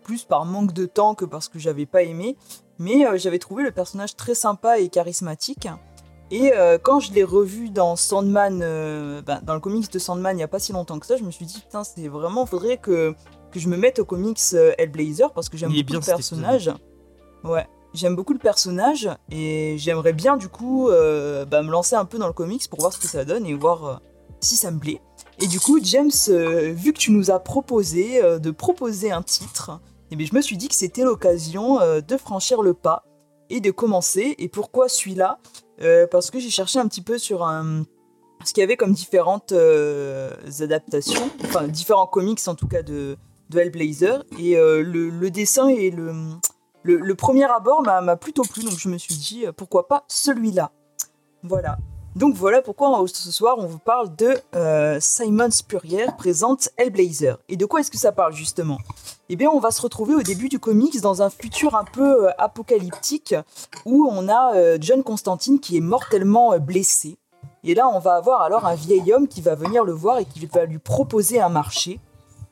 [0.03, 2.37] plus par manque de temps que parce que j'avais pas aimé.
[2.79, 5.67] Mais j'avais trouvé le personnage très sympa et charismatique.
[6.31, 8.59] Et quand je l'ai revu dans Sandman,
[9.25, 11.25] bah, dans le comics de Sandman il y a pas si longtemps que ça, je
[11.25, 13.15] me suis dit, putain, c'est vraiment, faudrait que,
[13.51, 14.39] que je me mette au comics
[14.77, 16.71] Hellblazer parce que j'aime beaucoup bien, le personnage.
[17.43, 22.05] Ouais, j'aime beaucoup le personnage et j'aimerais bien du coup euh, bah, me lancer un
[22.05, 23.95] peu dans le comics pour voir ce que ça donne et voir euh,
[24.41, 25.01] si ça me plaît.
[25.41, 29.81] Et du coup, James, euh, vu que tu nous as proposé de proposer un titre,
[30.11, 33.05] eh bien, je me suis dit que c'était l'occasion de franchir le pas
[33.51, 34.35] et de commencer.
[34.39, 35.39] Et pourquoi celui-là?
[36.11, 37.47] Parce que j'ai cherché un petit peu sur
[38.45, 39.53] ce qu'il y avait comme différentes
[40.61, 43.19] adaptations, enfin différents comics en tout cas de,
[43.55, 44.25] Hellblazer.
[44.39, 46.13] Et le, le dessin et le,
[46.87, 50.71] le, premier abord m'a plutôt plu, donc je me suis dit euh, pourquoi pas celui-là.
[51.43, 51.79] Voilà.
[52.15, 57.39] Donc voilà pourquoi euh, ce soir on vous parle de euh, Simon Spurrier présente Hellblazer.
[57.49, 58.79] Et de quoi est-ce que ça parle justement?
[59.29, 62.29] Eh bien on va se retrouver au début du comics dans un futur un peu
[62.39, 63.35] apocalyptique
[63.85, 67.19] où on a John Constantine qui est mortellement blessé.
[67.65, 70.25] Et là, on va avoir alors un vieil homme qui va venir le voir et
[70.25, 71.99] qui va lui proposer un marché.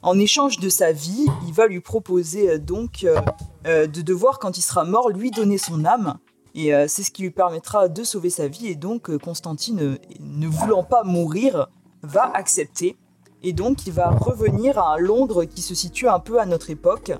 [0.05, 3.19] En échange de sa vie, il va lui proposer euh, donc euh,
[3.67, 6.19] euh, de devoir, quand il sera mort, lui donner son âme.
[6.55, 8.69] Et c'est ce qui lui permettra de sauver sa vie.
[8.69, 11.67] Et donc, Constantine, ne voulant pas mourir,
[12.05, 12.97] va accepter.
[13.43, 17.11] Et donc, il va revenir à Londres qui se situe un peu à notre époque.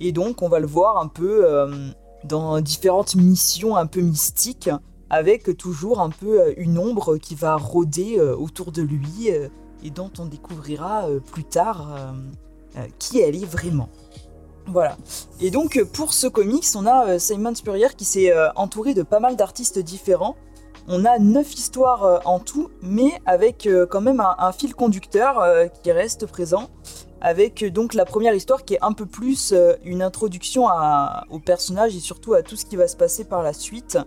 [0.00, 1.46] Et donc, on va le voir un peu
[2.24, 4.70] dans différentes missions un peu mystiques,
[5.08, 9.30] avec toujours un peu une ombre qui va rôder autour de lui
[9.84, 13.88] et dont on découvrira euh, plus tard euh, euh, qui elle est vraiment.
[14.66, 14.96] Voilà.
[15.40, 19.34] Et donc, pour ce comics, on a Simon Spurrier qui s'est entouré de pas mal
[19.34, 20.36] d'artistes différents.
[20.86, 25.44] On a neuf histoires en tout, mais avec quand même un, fil conducteur
[25.82, 26.70] qui reste présent.
[27.20, 29.52] Avec donc la première histoire qui est un peu plus
[29.84, 33.42] une introduction à- au personnage et surtout à tout ce qui va se passer par
[33.42, 33.98] la suite.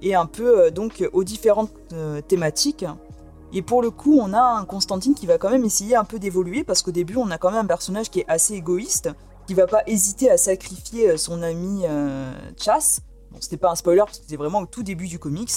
[0.00, 1.72] Et un peu donc aux différentes
[2.28, 2.84] thématiques.
[3.56, 6.18] Et pour le coup, on a un Constantine qui va quand même essayer un peu
[6.18, 9.10] d'évoluer parce qu'au début, on a quand même un personnage qui est assez égoïste,
[9.46, 12.98] qui va pas hésiter à sacrifier euh, son ami euh, Chas.
[13.30, 15.52] Bon, c'était pas un spoiler parce que c'était vraiment au tout début du comics.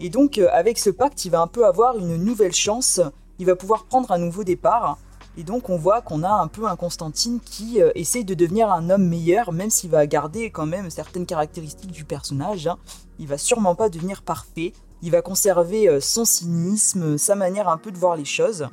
[0.00, 3.02] Et donc, euh, avec ce pacte, il va un peu avoir une nouvelle chance.
[3.38, 4.96] Il va pouvoir prendre un nouveau départ.
[5.36, 8.88] Et donc, on voit qu'on a un peu un Constantine qui essaye de devenir un
[8.88, 12.68] homme meilleur, même s'il va garder quand même certaines caractéristiques du personnage.
[12.68, 12.78] hein.
[13.18, 14.72] Il va sûrement pas devenir parfait.
[15.02, 18.68] Il va conserver euh, son cynisme, sa manière un peu de voir les choses.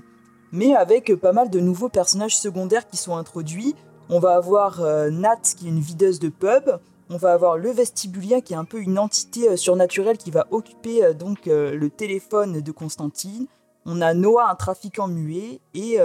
[0.52, 3.76] Mais avec euh, pas mal de nouveaux personnages secondaires qui sont introduits.
[4.10, 6.80] On va avoir euh, Nat, qui est une videuse de pub.
[7.10, 11.14] On va avoir le vestibulien, qui est un peu une entité surnaturelle qui va occuper
[11.14, 13.46] donc le téléphone de Constantine.
[13.86, 15.98] On a Noah, un trafiquant muet, et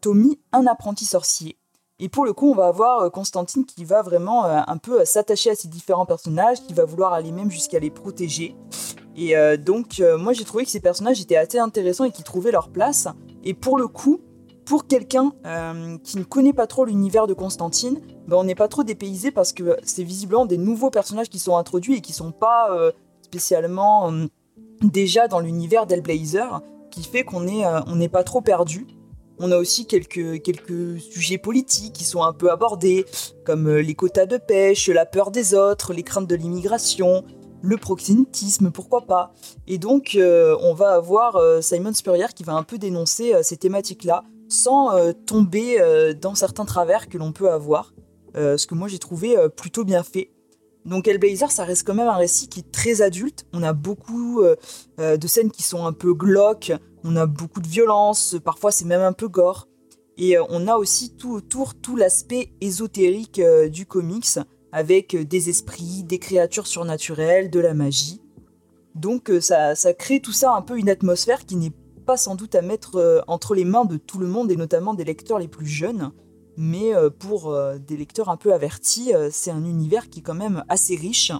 [0.00, 1.56] Tommy, un apprenti sorcier.
[2.00, 5.54] Et pour le coup, on va avoir Constantine qui va vraiment un peu s'attacher à
[5.54, 8.54] ces différents personnages, qui va vouloir aller même jusqu'à les protéger.
[9.16, 12.22] Et euh, donc, euh, moi j'ai trouvé que ces personnages étaient assez intéressants et qui
[12.22, 13.08] trouvaient leur place.
[13.44, 14.20] Et pour le coup,
[14.64, 18.68] pour quelqu'un euh, qui ne connaît pas trop l'univers de Constantine, ben, on n'est pas
[18.68, 22.32] trop dépaysé parce que c'est visiblement des nouveaux personnages qui sont introduits et qui sont
[22.32, 22.70] pas
[23.20, 24.10] spécialement
[24.82, 28.86] déjà dans l'univers d'Hellblazer, qui fait qu'on est, on n'est pas trop perdu.
[29.38, 33.04] On a aussi quelques, quelques sujets politiques qui sont un peu abordés,
[33.44, 37.24] comme les quotas de pêche, la peur des autres, les craintes de l'immigration,
[37.64, 39.32] le proxénétisme, pourquoi pas.
[39.66, 43.42] Et donc, euh, on va avoir euh, Simon Spurrier qui va un peu dénoncer euh,
[43.42, 44.92] ces thématiques-là, sans
[45.26, 45.78] tomber
[46.20, 47.94] dans certains travers que l'on peut avoir.
[48.36, 50.30] Ce que moi j'ai trouvé plutôt bien fait.
[50.84, 53.46] Donc Hellblazer, ça reste quand même un récit qui est très adulte.
[53.54, 54.44] On a beaucoup
[54.98, 56.72] de scènes qui sont un peu glauques,
[57.02, 59.66] on a beaucoup de violence, parfois c'est même un peu gore.
[60.18, 64.38] Et on a aussi tout autour tout l'aspect ésotérique du comics,
[64.74, 68.20] avec des esprits, des créatures surnaturelles, de la magie.
[68.96, 71.72] Donc euh, ça, ça crée tout ça un peu une atmosphère qui n'est
[72.04, 74.92] pas sans doute à mettre euh, entre les mains de tout le monde, et notamment
[74.92, 76.10] des lecteurs les plus jeunes.
[76.56, 80.64] Mais euh, pour des lecteurs un peu avertis, c'est un univers qui est quand même
[80.68, 81.30] assez riche.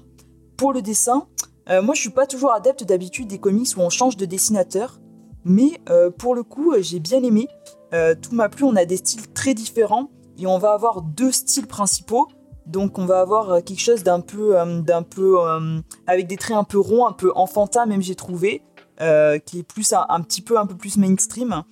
[0.57, 1.27] Pour le dessin,
[1.69, 5.01] moi je suis pas toujours adepte d'habitude des comics où on change de dessinateur.
[5.45, 5.81] Mais
[6.19, 7.49] pour le coup, j'ai bien aimé.
[7.91, 11.67] Tout m'a plu, on a des styles très différents et on va avoir deux styles
[11.67, 12.29] principaux.
[12.67, 16.37] Donc on va avoir euh, quelque chose d'un peu, euh, d'un peu euh, avec des
[16.37, 18.63] traits un peu ronds, un peu enfantin même j'ai trouvé,
[18.99, 21.63] qui est plus un, petit peu un peu plus mainstream,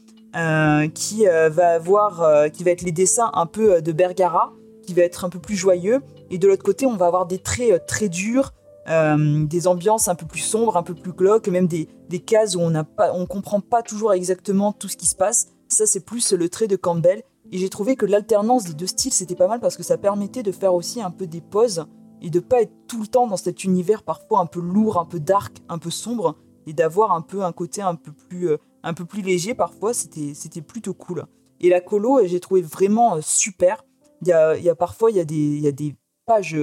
[0.93, 4.53] qui va avoir, qui va être les dessins un peu de Bergara,
[4.85, 6.01] qui va être un peu plus joyeux.
[6.31, 8.51] Et de l'autre côté, on va avoir des traits très durs,
[8.89, 12.61] des ambiances un peu plus sombres, un peu plus glauques, même des, des cases où
[12.61, 15.47] on on comprend pas toujours exactement tout ce qui se passe.
[15.69, 17.23] Ça, c'est plus le trait de Campbell.
[17.53, 20.43] Et j'ai trouvé que l'alternance des deux styles, c'était pas mal parce que ça permettait
[20.43, 21.85] de faire aussi un peu des pauses
[22.23, 25.05] et de pas être tout le temps dans cet univers parfois un peu lourd, un
[25.05, 26.37] peu dark, un peu sombre,
[26.67, 29.93] et d'avoir un peu un côté un peu plus, euh, un peu plus léger parfois.
[29.93, 31.27] C'était, plutôt cool.
[31.61, 33.85] Et la colo, euh, j'ai trouvé vraiment euh, super.
[34.23, 36.57] Il y a, parfois il y a des, y a des pages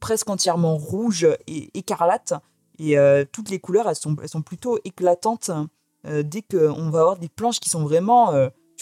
[0.00, 2.32] presque entièrement rouges et écarlates.
[2.78, 2.96] Et
[3.30, 5.50] toutes les couleurs, elles sont, elles sont plutôt éclatantes.
[6.06, 8.32] euh, dès qu'on va avoir des planches qui sont vraiment.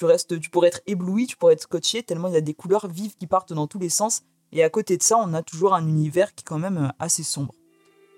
[0.01, 2.55] Tu, restes, tu pourrais être ébloui, tu pourrais être scotché, tellement il y a des
[2.55, 4.23] couleurs vives qui partent dans tous les sens.
[4.51, 6.89] Et à côté de ça, on a toujours un univers qui est quand même euh,
[6.99, 7.55] assez sombre.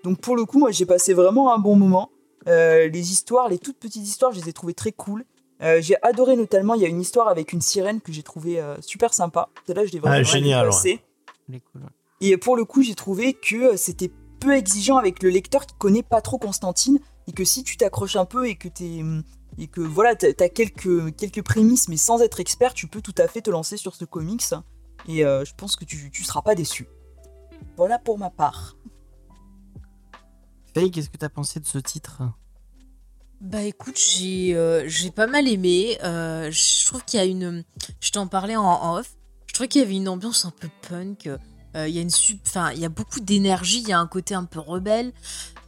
[0.04, 2.10] Donc pour le coup, moi j'ai passé vraiment un bon moment.
[2.46, 5.24] Euh, les histoires, les toutes petites histoires, je les ai trouvées très cool.
[5.60, 8.60] Euh, j'ai adoré notamment, il y a une histoire avec une sirène que j'ai trouvée
[8.60, 9.48] euh, super sympa.
[9.66, 11.00] Celle-là, je l'ai vraiment Ah, génial, ouais.
[12.20, 16.04] Et pour le coup, j'ai trouvé que c'était peu exigeant avec le lecteur qui connaît
[16.04, 19.02] pas trop Constantine et que si tu t'accroches un peu et que t'es
[19.58, 23.14] et que voilà, t'as as quelques quelques prémices mais sans être expert, tu peux tout
[23.18, 24.54] à fait te lancer sur ce comics
[25.08, 26.88] et euh, je pense que tu tu seras pas déçu.
[27.76, 28.76] Voilà pour ma part.
[30.74, 32.22] Faye, qu'est-ce que t'as pensé de ce titre?
[33.40, 35.98] Bah écoute, j'ai euh, j'ai pas mal aimé.
[36.04, 37.64] Euh, je trouve qu'il y a une.
[38.00, 39.16] Je t'en parlais en, en off.
[39.48, 41.26] Je trouvais qu'il y avait une ambiance un peu punk.
[41.74, 43.80] Euh, Il y a une sup- enfin, il y a beaucoup d'énergie.
[43.80, 45.12] Il y a un côté un peu rebelle.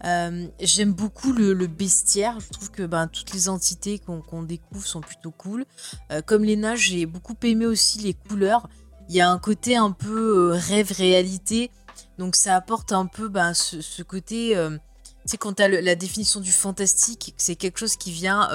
[0.05, 2.39] Euh, J'aime beaucoup le, le bestiaire.
[2.41, 5.65] Je trouve que ben, toutes les entités qu'on découvre sont plutôt cool.
[6.13, 8.69] Euh, comme Léna, j'ai beaucoup aimé aussi les couleurs.
[9.09, 11.71] Il y a un côté un peu euh, rêve-réalité.
[12.19, 14.57] Donc ça apporte un peu ben, ce, ce côté.
[14.57, 18.49] euh, tu sais, quand tu as la définition du fantastique, c'est quelque chose qui vient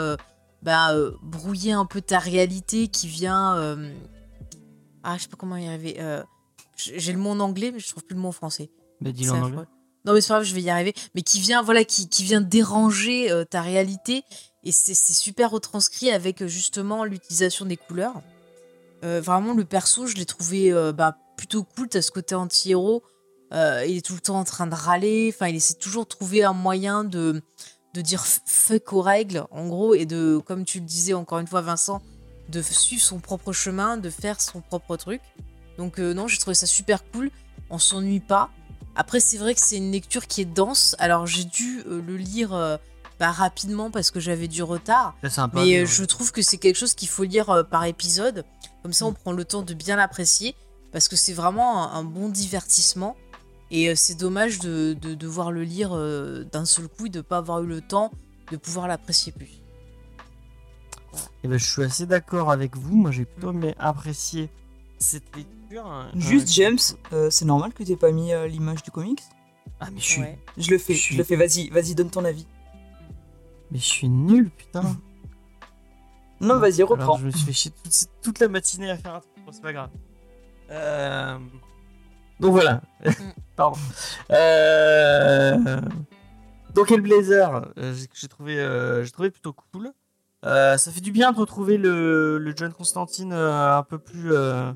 [0.62, 3.78] bah, euh, brouiller un peu ta réalité, qui vient.
[5.02, 5.98] Ah, je sais pas comment y arriver.
[6.76, 8.70] J'ai le mot en anglais, mais je trouve plus le mot en français.
[9.02, 9.64] Mais dis-le en anglais.
[10.10, 10.96] Non, mais c'est pas grave, je vais y arriver.
[11.14, 14.24] Mais qui vient, voilà, qui, qui vient déranger euh, ta réalité.
[14.64, 18.20] Et c'est super retranscrit avec euh, justement l'utilisation des couleurs.
[19.04, 21.90] Euh, vraiment, le perso, je l'ai trouvé bah, plutôt cool.
[21.90, 23.04] T'as ce côté anti-héros.
[23.52, 25.32] Il est tout le temps en train de râler.
[25.32, 27.44] Enfin, il essaie toujours de trouver un moyen de,
[27.94, 31.48] de dire fuck aux règles, en gros, et de, comme tu le disais encore une
[31.48, 32.02] fois, Vincent,
[32.50, 35.22] de suivre son propre chemin, de faire son propre truc.
[35.78, 37.30] Donc, non, j'ai trouvé ça super cool.
[37.70, 38.50] On s'ennuie pas.
[38.96, 40.96] Après, c'est vrai que c'est une lecture qui est dense.
[41.00, 42.78] Alors, j'ai dû euh, le lire euh,
[43.20, 45.16] bah, rapidement parce que j'avais du retard.
[45.54, 48.44] Mais euh, je trouve que c'est quelque chose qu'il faut lire euh, par épisode.
[48.84, 49.16] Comme ça, on Mm.
[49.16, 50.56] prend le temps de bien l'apprécier.
[50.92, 53.16] Parce que c'est vraiment un, un bon divertissement.
[53.72, 55.92] Et c'est dommage de, de devoir le lire
[56.52, 58.10] d'un seul coup et de ne pas avoir eu le temps
[58.52, 59.62] de pouvoir l'apprécier plus.
[61.44, 62.96] Eh ben, je suis assez d'accord avec vous.
[62.96, 64.50] Moi, j'ai plutôt aimé apprécier
[64.98, 65.54] cette lecture.
[65.78, 66.12] Hein.
[66.16, 66.78] Juste, James,
[67.14, 69.22] euh, c'est normal que t'aies pas mis euh, l'image du comics
[69.80, 70.40] Ah, mais je suis, Ouais.
[70.58, 72.48] Je le fais, Je le fais, vas-y, vas-y, donne ton avis.
[73.72, 74.82] mais je suis nul, putain.
[76.42, 77.18] Non, vas-y, Alors, reprends.
[77.18, 79.32] je me suis fait chier toute, toute la matinée à faire un truc.
[79.52, 79.90] C'est pas grave.
[80.72, 81.38] Euh,
[82.40, 82.82] Donc voilà.
[83.58, 83.78] Pardon.
[84.32, 85.82] Euh...
[86.74, 89.92] Donc Hellblazer, euh, j'ai- j'ai trouvé, euh, j'ai trouvé plutôt cool.
[90.46, 94.32] Euh, ça fait du bien de retrouver le, le John Constantine euh, un peu plus,
[94.32, 94.72] euh,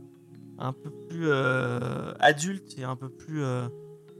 [0.63, 3.67] un peu plus euh, adulte et un peu plus, euh,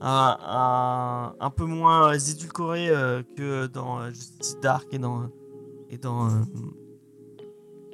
[0.01, 5.29] un, un, un peu moins édulcoré euh, que dans Justice Dark et dans
[5.89, 6.27] et dans,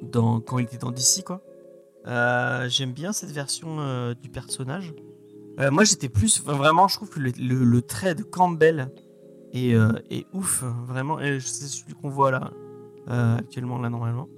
[0.02, 1.42] dans quand il était dans DC quoi.
[2.68, 4.92] J'aime bien cette version du personnage.
[5.70, 8.90] Moi j'étais plus vraiment je trouve que le, le- trait de Campbell
[9.52, 9.74] est,
[10.10, 12.50] est ouf vraiment c'est celui qu'on voit là
[13.36, 14.28] actuellement là normalement.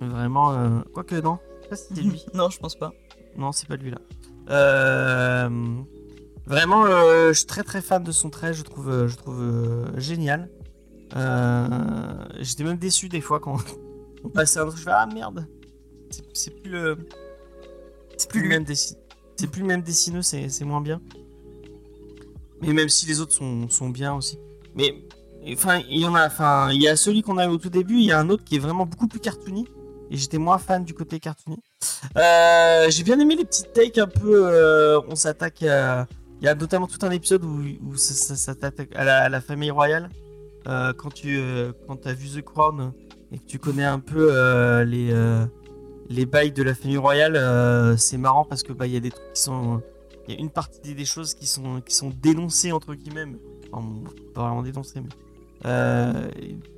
[0.00, 2.26] Vraiment quoique non, je sais pas si c'est lui.
[2.34, 2.92] non, je pense pas.
[3.36, 3.98] Non, c'est pas lui là.
[4.50, 5.48] Euh,
[6.46, 8.54] vraiment, euh, je suis très très fan de son trait.
[8.54, 10.48] Je trouve, euh, je trouve euh, génial.
[12.40, 13.58] J'étais même déçu des fois quand
[14.24, 14.78] on passait un truc.
[14.78, 15.46] Je fais ah merde,
[16.32, 16.96] c'est plus le,
[18.16, 18.96] c'est plus le même dessin.
[19.36, 21.00] C'est plus le même dessineux, c'est c'est moins bien.
[22.62, 24.38] Mais même si les autres sont, sont bien aussi.
[24.74, 24.94] Mais
[25.52, 26.26] enfin, il y en a.
[26.26, 27.96] Enfin, il y a celui qu'on a eu au tout début.
[27.96, 29.66] Il y a un autre qui est vraiment beaucoup plus cartoony.
[30.10, 31.58] Et j'étais moins fan du côté cartoony.
[32.16, 34.46] Euh, j'ai bien aimé les petites takes un peu.
[34.46, 36.06] euh, on s'attaque à.
[36.40, 39.70] Il y a notamment tout un épisode où, où ça, ça s'attaque à la, famille
[39.70, 40.10] royale.
[40.68, 42.92] Euh, quand tu euh, quand as vu The Crown
[43.32, 44.30] et que tu connais un peu
[44.82, 45.14] les,
[46.08, 49.32] les bails de la famille royale, c'est marrant parce que bah, y a des trucs
[49.32, 49.82] qui sont.
[50.28, 53.26] Il y a une partie des, choses qui sont, qui sont dénoncées entre guillemets.
[53.72, 53.86] Enfin,
[54.34, 55.70] pas vraiment dénoncées, mais.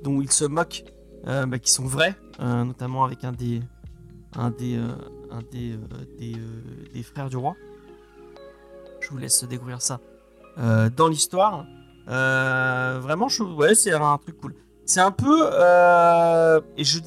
[0.03, 0.85] dont ils se moquent,
[1.25, 3.61] bah, qui sont vrais, euh, notamment avec un des.
[4.35, 4.77] Un des.
[4.77, 4.87] euh,
[5.31, 5.77] un des, euh,
[6.17, 7.55] des, euh, des frères du roi.
[8.99, 9.99] Je vous laisse découvrir ça
[10.57, 11.65] euh, dans l'histoire.
[12.07, 14.55] Euh, vraiment, c'est un truc cool.
[14.85, 16.99] C'est un peu, euh, et je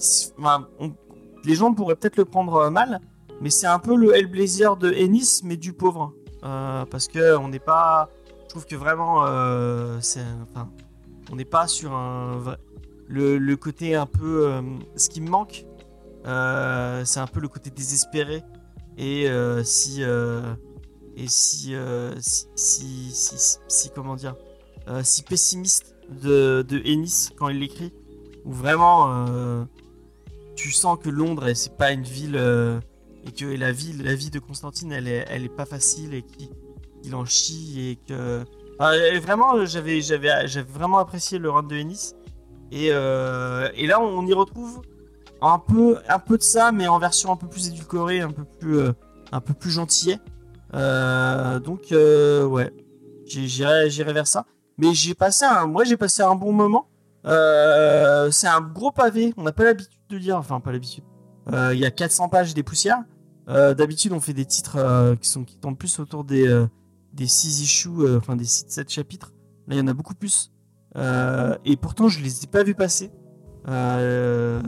[1.45, 3.01] les gens pourraient peut-être le prendre euh, mal,
[3.41, 6.13] mais c'est un peu le Hellblazer de Ennis, mais du pauvre,
[6.45, 8.09] Euh, parce que on n'est pas,
[8.45, 10.69] je trouve que vraiment, euh, enfin,
[11.31, 12.39] on n'est pas sur un
[13.13, 14.63] le, le côté un peu, euh,
[14.97, 15.67] ce qui me manque,
[16.27, 18.43] euh, c'est un peu le côté désespéré.
[18.97, 20.55] Et euh, si euh,
[21.17, 24.35] et si, euh, si, si, si, si- comment dire
[25.05, 27.93] si pessimiste de, de Ennis quand il l'écrit
[28.45, 29.25] où vraiment
[30.57, 32.35] tu sens que Londres c'est pas une ville
[33.25, 36.23] et que la ville la vie de Constantine elle est elle est pas facile et
[36.23, 36.49] qu'il
[37.05, 38.43] il en chie et que
[38.81, 42.15] Enfin, vraiment j'avais j'avais j'avais vraiment apprécié le run de Ennis
[42.73, 44.81] et, euh, et là on y retrouve
[45.43, 48.45] un peu un peu de ça mais en version un peu plus édulcorée un peu
[48.45, 48.93] plus euh,
[49.31, 50.19] un peu plus gentillet
[50.75, 52.73] Euh, donc ouais.
[53.27, 54.47] J'irai vers ça.
[54.79, 56.89] Mais j'ai passé un moi j'ai passé un bon moment.
[57.25, 59.35] C'est un gros pavé.
[59.37, 60.39] On n'a pas l'habitude de lire.
[60.39, 61.05] Enfin pas l'habitude.
[61.53, 63.03] Il y a 400 pages des poussières.
[63.49, 64.79] D'habitude on fait des titres
[65.21, 66.49] qui sont qui tombent plus autour des
[67.13, 69.35] des 6 issues enfin des 7 chapitres.
[69.69, 70.51] Là il y en a beaucoup plus
[70.97, 73.11] Euh, et pourtant, je les ai pas vus passer.
[73.69, 74.61] Euh,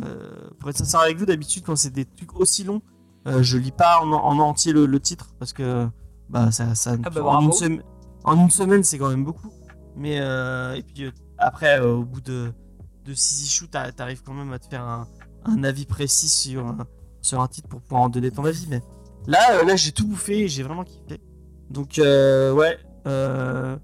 [0.60, 2.82] pour être sincère avec vous, d'habitude, quand c'est des trucs aussi longs,
[3.26, 5.86] euh, je lis pas en, en entier le, le titre parce que
[6.28, 7.82] bah, ça, ça Ah bah, en, une semaine,
[8.24, 9.50] en une semaine, c'est quand même beaucoup.
[9.96, 12.52] Mais euh, et puis après, au bout de,
[13.04, 15.06] de 6 issues, t'a- t'arrives quand même à te faire un,
[15.44, 16.86] un avis précis sur, un-
[17.20, 18.66] sur un titre pour pouvoir en donner ton avis.
[18.68, 18.82] Mais
[19.26, 21.20] là, là j'ai tout bouffé et j'ai vraiment kiffé.
[21.70, 23.76] Donc, ouais, euh,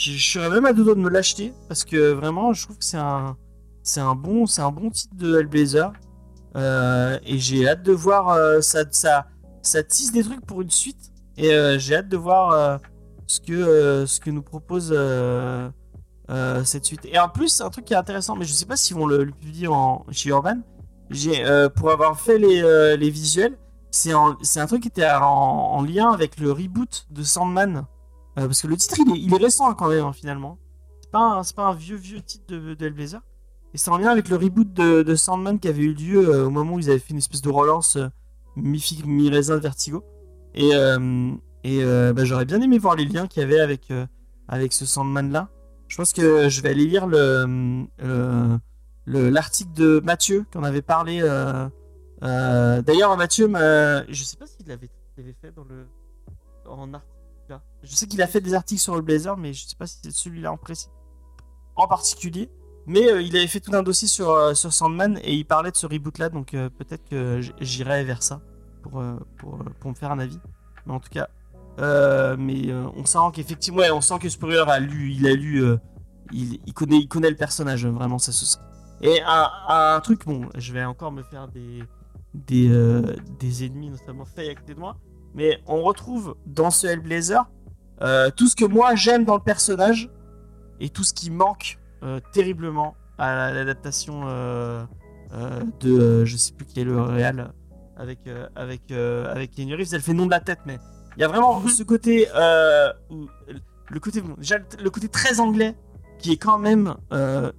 [0.00, 2.84] je serais même à deux doigts de me l'acheter parce que vraiment, je trouve que
[2.84, 3.36] c'est un,
[3.82, 5.92] c'est un bon, c'est un bon titre de Hellblazer.
[6.56, 9.26] Euh, et j'ai hâte de voir euh, ça, ça,
[9.62, 11.12] ça tisse des trucs pour une suite.
[11.36, 12.80] Et euh, j'ai hâte de voir
[13.26, 14.88] ce que, ce que nous propose
[16.64, 17.04] cette suite.
[17.04, 19.06] Et en plus, c'est un truc qui est intéressant, mais je sais pas s'ils vont
[19.06, 20.60] le, le publier en, chez Urban.
[21.76, 23.58] Pour avoir fait les, les visuels,
[23.90, 27.84] c'est un truc qui était en lien avec le reboot de Sandman.
[28.40, 30.58] Euh, parce que le titre, il est, récent hein, quand même, hein, finalement.
[31.02, 33.20] C'est pas, un- pas un vieux, vieux titre de, de Hellblazer.
[33.74, 36.50] Et c'est en lien avec le reboot de, Sandman qui avait eu lieu euh, au
[36.50, 38.08] moment où ils avaient fait une espèce de relance euh,
[38.56, 40.04] mi-figue, mi-raisin de Vertigo.
[40.54, 45.50] Et, euh, bah, j'aurais bien aimé voir les liens qu'il y avait avec, ce Sandman-là.
[45.86, 47.86] Je pense que je vais aller lire le,
[49.06, 51.20] le- l'article de Mathieu qu'on avait parlé.
[52.22, 55.86] D'ailleurs, Mathieu, m'a- je sais pas s'il l'avait il l'avait fait dans le
[56.66, 57.14] en article.
[57.50, 57.62] Là.
[57.82, 59.98] Je sais qu'il a fait des articles sur le Blazer, mais je sais pas si
[60.02, 60.58] c'est celui-là en
[61.76, 62.50] en particulier.
[62.86, 65.70] Mais euh, il avait fait tout un dossier sur, euh, sur Sandman et il parlait
[65.70, 68.40] de ce reboot-là, donc euh, peut-être que j'irai vers ça
[68.82, 69.02] pour,
[69.36, 70.40] pour, me faire un avis.
[70.86, 71.28] Mais en tout cas,
[72.36, 75.62] mais on sent qu'effectivement, ouais, on sent que Spurrier a lu, il a lu,
[76.32, 78.58] il, connaît, il connaît le personnage euh, vraiment, ça se sent.
[79.02, 81.84] Et un, truc, bon, je vais encore me faire des
[82.32, 82.70] des,
[83.38, 84.80] des ennemis, notamment Faye à côté de
[85.34, 87.48] mais on retrouve dans ce Hellblazer
[88.02, 90.10] euh, tout ce que moi j'aime dans le personnage
[90.80, 94.84] et tout ce qui manque euh, terriblement à l'adaptation euh,
[95.80, 97.52] de, je sais plus qui est le réal
[97.96, 98.20] avec
[98.56, 100.78] avec avec Keanu Reeves, elle fait nom de la tête, mais
[101.16, 102.26] il y a vraiment ce côté
[103.10, 103.28] où-
[103.90, 105.76] le côté bon, déjà le côté très anglais
[106.18, 106.94] qui est quand même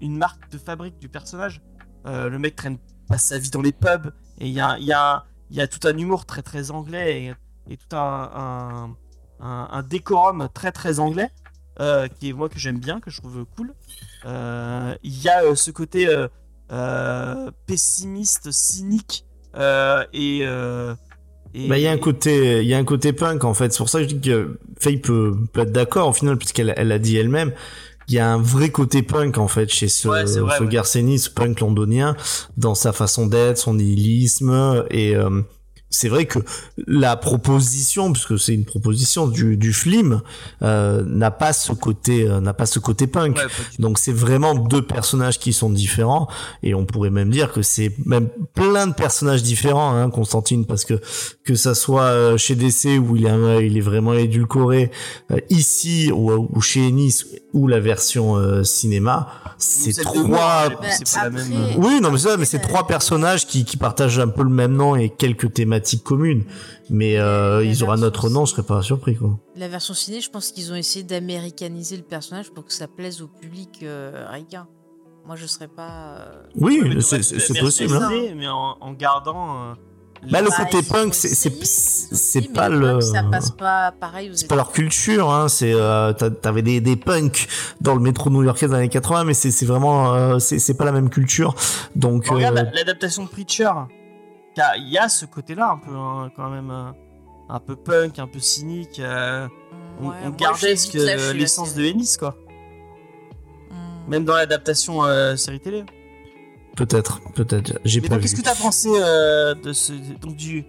[0.01, 1.61] une marque de fabrique du personnage.
[2.05, 5.25] Le mec traîne passe sa vie dans les pubs et il y a y a
[5.51, 7.33] y a tout un humour très très anglais et,
[7.69, 8.95] et tout un, un,
[9.45, 11.29] un- un décorum très très anglais
[11.79, 13.73] euh, qui est moi que j'aime bien que je trouve cool.
[14.25, 16.07] Euh, Il y a euh, ce côté
[17.65, 20.41] pessimiste, cynique et
[21.67, 23.71] Bah, il y a un côté, il y a un côté punk en fait.
[23.73, 26.73] C'est pour ça que je dis que Faye peut, peut être d'accord au final, puisqu'elle
[26.77, 27.51] elle a dit elle-même.
[28.07, 30.69] Il y a un vrai côté punk en fait chez ce, Ouais, vrai, ce ouais.
[30.69, 32.15] Garcenis, ce punk londonien,
[32.57, 35.15] dans sa façon d'être, son nihilisme et
[35.91, 36.39] c'est vrai que
[36.87, 40.21] la proposition, puisque c'est une proposition du, du film,
[40.63, 43.37] euh, n'a pas ce côté, euh, n'a pas ce côté punk.
[43.37, 43.43] Ouais.
[43.77, 46.27] Donc c'est vraiment deux personnages qui sont différents
[46.63, 50.85] et on pourrait même dire que c'est même plein de personnages différents, hein, Constantine, parce
[50.85, 50.99] que
[51.43, 54.91] que ça soit euh, chez DC où il est il est vraiment édulcoré,
[55.31, 59.27] euh, ici ou, ou chez Ennis ou la version euh, cinéma,
[59.57, 60.69] c'est trois.
[60.69, 61.51] Bah, c'est pas la même.
[61.77, 64.73] Oui, non, mais ça, mais c'est trois personnages qui, qui partagent un peu le même
[64.73, 66.43] nom et quelques thématiques communes.
[66.89, 69.37] Mais euh, ils version autre nom, je serais pas surpris, quoi.
[69.55, 73.21] La version ciné, je pense qu'ils ont essayé d'américaniser le personnage pour que ça plaise
[73.21, 74.67] au public euh, ricain.
[75.25, 76.15] Moi, je serais pas.
[76.19, 77.95] euh, Oui, c'est possible.
[77.95, 78.09] Hein.
[78.35, 79.69] Mais en, en gardant.
[79.69, 79.73] euh,
[80.31, 81.29] Bah, le bah, côté punk, c'est-
[82.53, 85.47] pas le- Ça passe pas pareil aux C'est pas leur culture, hein.
[85.47, 87.47] C'est euh, t'a- t'avais des, des punks
[87.81, 90.85] dans le métro new-yorkais des années 80, mais c'est c'est vraiment euh, c'est c'est pas
[90.85, 91.55] la même culture.
[91.95, 93.71] Donc regarde euh, l'adaptation de Preacher.
[94.55, 96.91] Il y a- Il y a ce côté-là un peu hein, quand même euh,
[97.49, 98.99] un peu punk, un peu cynique.
[98.99, 99.47] euh,
[100.01, 101.83] on, Ouais, on moi, gardait ce que l'essence de.
[101.85, 102.35] Ennis quoi.
[103.69, 104.09] Hmm.
[104.09, 105.83] Même dans l'adaptation euh, série télé.
[106.75, 110.65] peut-être, peut-être, j'ai pas qu'est-ce que t'as pensé euh, de ce donc du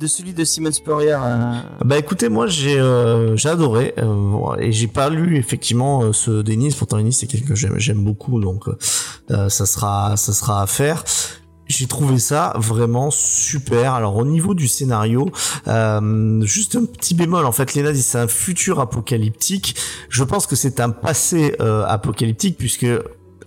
[0.00, 1.52] de celui de Simon Spurrier euh,
[1.84, 6.42] Bah écoutez, moi j'ai euh, j'ai adoré euh, et j'ai pas lu effectivement euh, ce
[6.42, 6.74] Denis.
[6.76, 8.64] Pourtant Denis c'est quelqu'un que j'aime j'aime beaucoup, donc
[9.28, 11.04] ça sera ça sera à faire.
[11.66, 13.94] J'ai trouvé ça vraiment super.
[13.94, 15.30] Alors au niveau du scénario,
[15.66, 17.46] euh, juste un petit bémol.
[17.46, 19.76] En fait, Lena dit c'est un futur apocalyptique.
[20.10, 22.86] Je pense que c'est un passé euh, apocalyptique puisque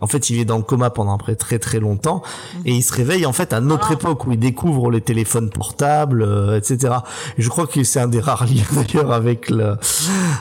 [0.02, 2.22] en fait il est dans le coma pendant après très très longtemps
[2.66, 3.94] et il se réveille en fait à notre Ah.
[3.94, 6.94] époque où il découvre les téléphones portables, euh, etc.
[7.38, 9.76] Et je crois que c'est un des rares liens d'ailleurs avec le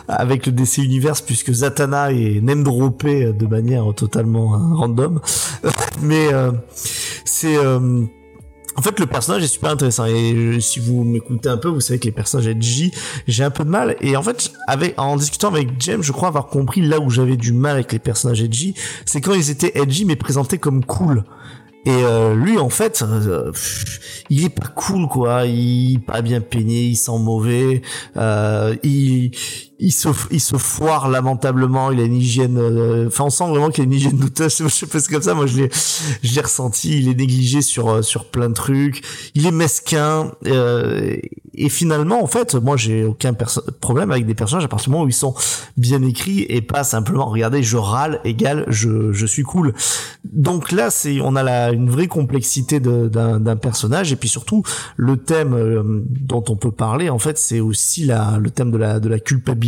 [0.08, 5.20] avec le DC Universe puisque Zatanna est name droppé de manière totalement euh, random.
[6.02, 6.52] Mais euh,
[7.24, 8.02] c'est euh,
[8.76, 10.04] en fait, le personnage est super intéressant.
[10.06, 12.92] Et si vous m'écoutez un peu, vous savez que les personnages edgy,
[13.26, 13.96] j'ai un peu de mal.
[14.00, 17.36] Et en fait, avec, en discutant avec James, je crois avoir compris là où j'avais
[17.36, 18.74] du mal avec les personnages edgy,
[19.04, 21.24] c'est quand ils étaient edgy mais présentés comme cool.
[21.86, 23.52] Et euh, lui, en fait, euh,
[24.28, 25.46] il est pas cool, quoi.
[25.46, 27.80] Il est pas bien peigné, il sent mauvais.
[28.16, 29.30] Euh, il,
[29.78, 31.90] il se, il se foire lamentablement.
[31.90, 32.58] Il a une hygiène.
[32.58, 34.56] euh, Enfin, on sent vraiment qu'il a une hygiène douteuse.
[34.64, 35.34] Je sais pas, c'est comme ça.
[35.34, 35.70] Moi, je l'ai,
[36.22, 36.98] je l'ai ressenti.
[37.00, 39.02] Il est négligé sur euh, sur plein de trucs.
[39.34, 40.32] Il est mesquin.
[40.46, 41.16] euh,
[41.58, 43.32] et finalement, en fait, moi, j'ai aucun
[43.80, 45.34] problème avec des personnages à partir du moment où ils sont
[45.78, 49.72] bien écrits et pas simplement regardez, je râle égale je je suis cool.
[50.24, 54.64] Donc là, c'est on a la, une vraie complexité d'un personnage et puis surtout
[54.96, 58.76] le thème euh, dont on peut parler en fait, c'est aussi la le thème de
[58.76, 59.65] la de la culpabilité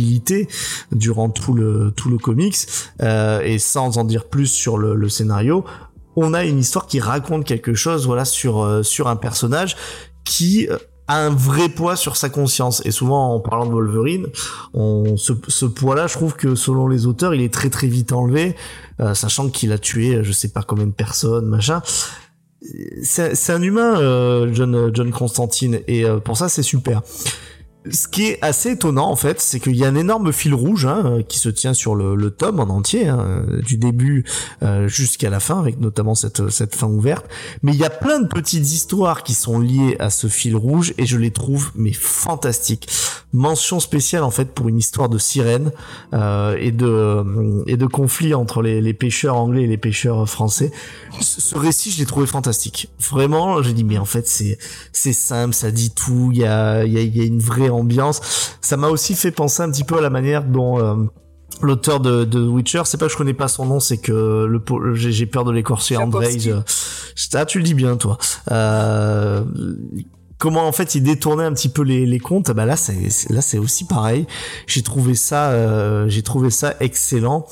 [0.91, 2.57] durant tout le tout le comics
[3.01, 5.65] euh, et sans en dire plus sur le, scénario,
[6.15, 9.75] on a une histoire qui raconte quelque chose voilà sur euh, sur un personnage
[10.23, 10.77] qui euh,
[11.07, 12.83] a un vrai poids sur sa conscience.
[12.85, 14.27] Et souvent en parlant de Wolverine
[14.73, 17.87] on ce, ce poids là je trouve que selon les auteurs il est très très
[17.87, 18.55] vite enlevé
[19.13, 21.81] sachant qu'il a tué je sais pas combien de personnes machin.
[23.01, 23.95] C'est un humain
[24.51, 27.01] John John Constantine et pour ça c'est super
[27.89, 30.85] ce qui est assez étonnant en fait, c'est qu'il y a un énorme fil rouge
[30.85, 34.25] hein, euh, qui se tient sur le, le tome en entier, hein, du début
[34.63, 37.25] euh, jusqu'à la fin, avec notamment cette, cette fin ouverte.
[37.63, 40.93] Mais il y a plein de petites histoires qui sont liées à ce fil rouge
[40.97, 42.89] et je les trouve mais fantastiques.
[43.31, 45.71] Mention spéciale en fait pour une histoire de sirène
[46.13, 50.71] euh, et de et de conflit entre les, les pêcheurs anglais et les pêcheurs français.
[51.21, 52.89] Ce, récit, je l'ai trouvé fantastique.
[53.11, 54.57] Vraiment, j'ai dit mais en fait c'est
[54.91, 58.55] c'est simple, ça dit tout, il y a il y y a une vraie ambiance.
[58.61, 60.95] Ça m'a aussi fait penser un petit peu à la manière dont euh,
[61.61, 64.61] l'auteur de, de Witcher, c'est pas que je connais pas son nom, c'est que le
[64.95, 66.31] j'ai peur de l'écorcher Andrei.
[67.15, 68.17] Je- Ah, tu le dis bien toi.
[68.51, 69.43] Euh,
[70.39, 72.49] comment en fait il détournait un petit peu les, les comptes.
[72.51, 74.25] Bah là c'est là c'est aussi pareil.
[74.65, 77.45] J'ai trouvé ça euh, j'ai trouvé ça excellent.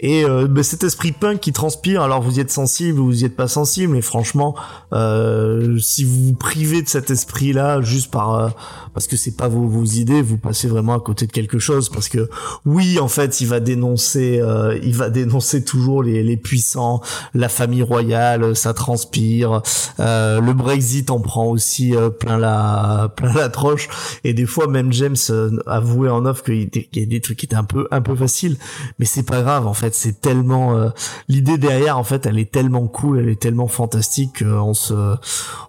[0.00, 3.22] Et euh, bah, cet esprit punk qui transpire alors vous y êtes sensible ou vous
[3.22, 4.54] y êtes pas sensible mais franchement
[4.92, 8.48] euh, si vous vous privez de cet esprit là juste par euh,
[8.94, 11.88] parce que c'est pas vos, vos idées vous passez vraiment à côté de quelque chose.
[11.88, 12.30] Parce que
[12.64, 17.00] oui en fait il va dénoncer euh, il va dénoncer toujours les, les puissants
[17.34, 19.62] la famille royale ça transpire.
[19.98, 23.88] Euh, le Brexit en prend aussi euh, plein la plein la troche
[24.24, 27.46] et des fois même James euh, avouait en off qu'il y a des trucs qui
[27.46, 28.56] étaient un peu un peu faciles.
[28.98, 29.94] Mais c'est pas grave en fait.
[29.94, 30.90] C'est tellement euh,
[31.28, 35.16] l'idée derrière en fait elle est tellement cool elle est tellement fantastique qu'on se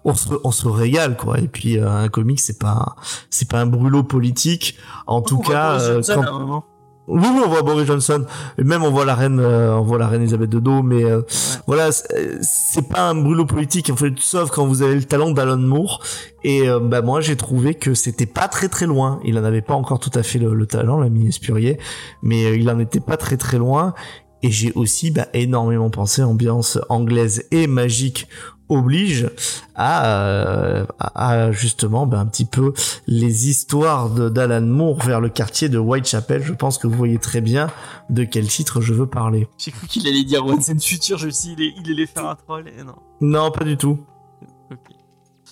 [0.04, 1.38] on se on se régale quoi.
[1.38, 2.96] Et puis euh, un comic c'est pas
[3.30, 4.76] c'est pas un brûlot politique.
[5.06, 6.64] En tout cas quand-.
[7.10, 8.24] Oui, oui, on voit Boris Johnson,
[8.58, 11.22] et même on voit la reine, euh, on voit la reine Elisabeth II, mais euh,
[11.66, 15.58] voilà, c'est pas un brûlot politique, en fait, sauf quand vous avez le talent d'Alan
[15.58, 16.00] Moore.
[16.42, 19.20] Et euh, bah moi, j'ai trouvé que c'était pas très très loin.
[19.24, 21.78] Il en avait pas encore tout à fait le, le talent, l'ami Spurrier,
[22.22, 23.94] mais euh, il en était pas très très loin.
[24.42, 28.26] Et j'ai aussi bah, énormément pensé ambiance anglaise et magique
[28.70, 29.30] oblige
[29.74, 32.72] à, euh, à, justement bah, un petit peu
[33.06, 36.42] les histoires de d'Alan Moore vers le quartier de Whitechapel.
[36.42, 37.68] Je pense que vous voyez très bien
[38.08, 39.48] de quel titre je veux parler.
[39.58, 42.06] J'ai cru qu'il allait dire Once and Future, je me suis dit, il, il allait
[42.06, 42.94] faire un troll, et non.
[43.20, 43.98] Non, pas du tout.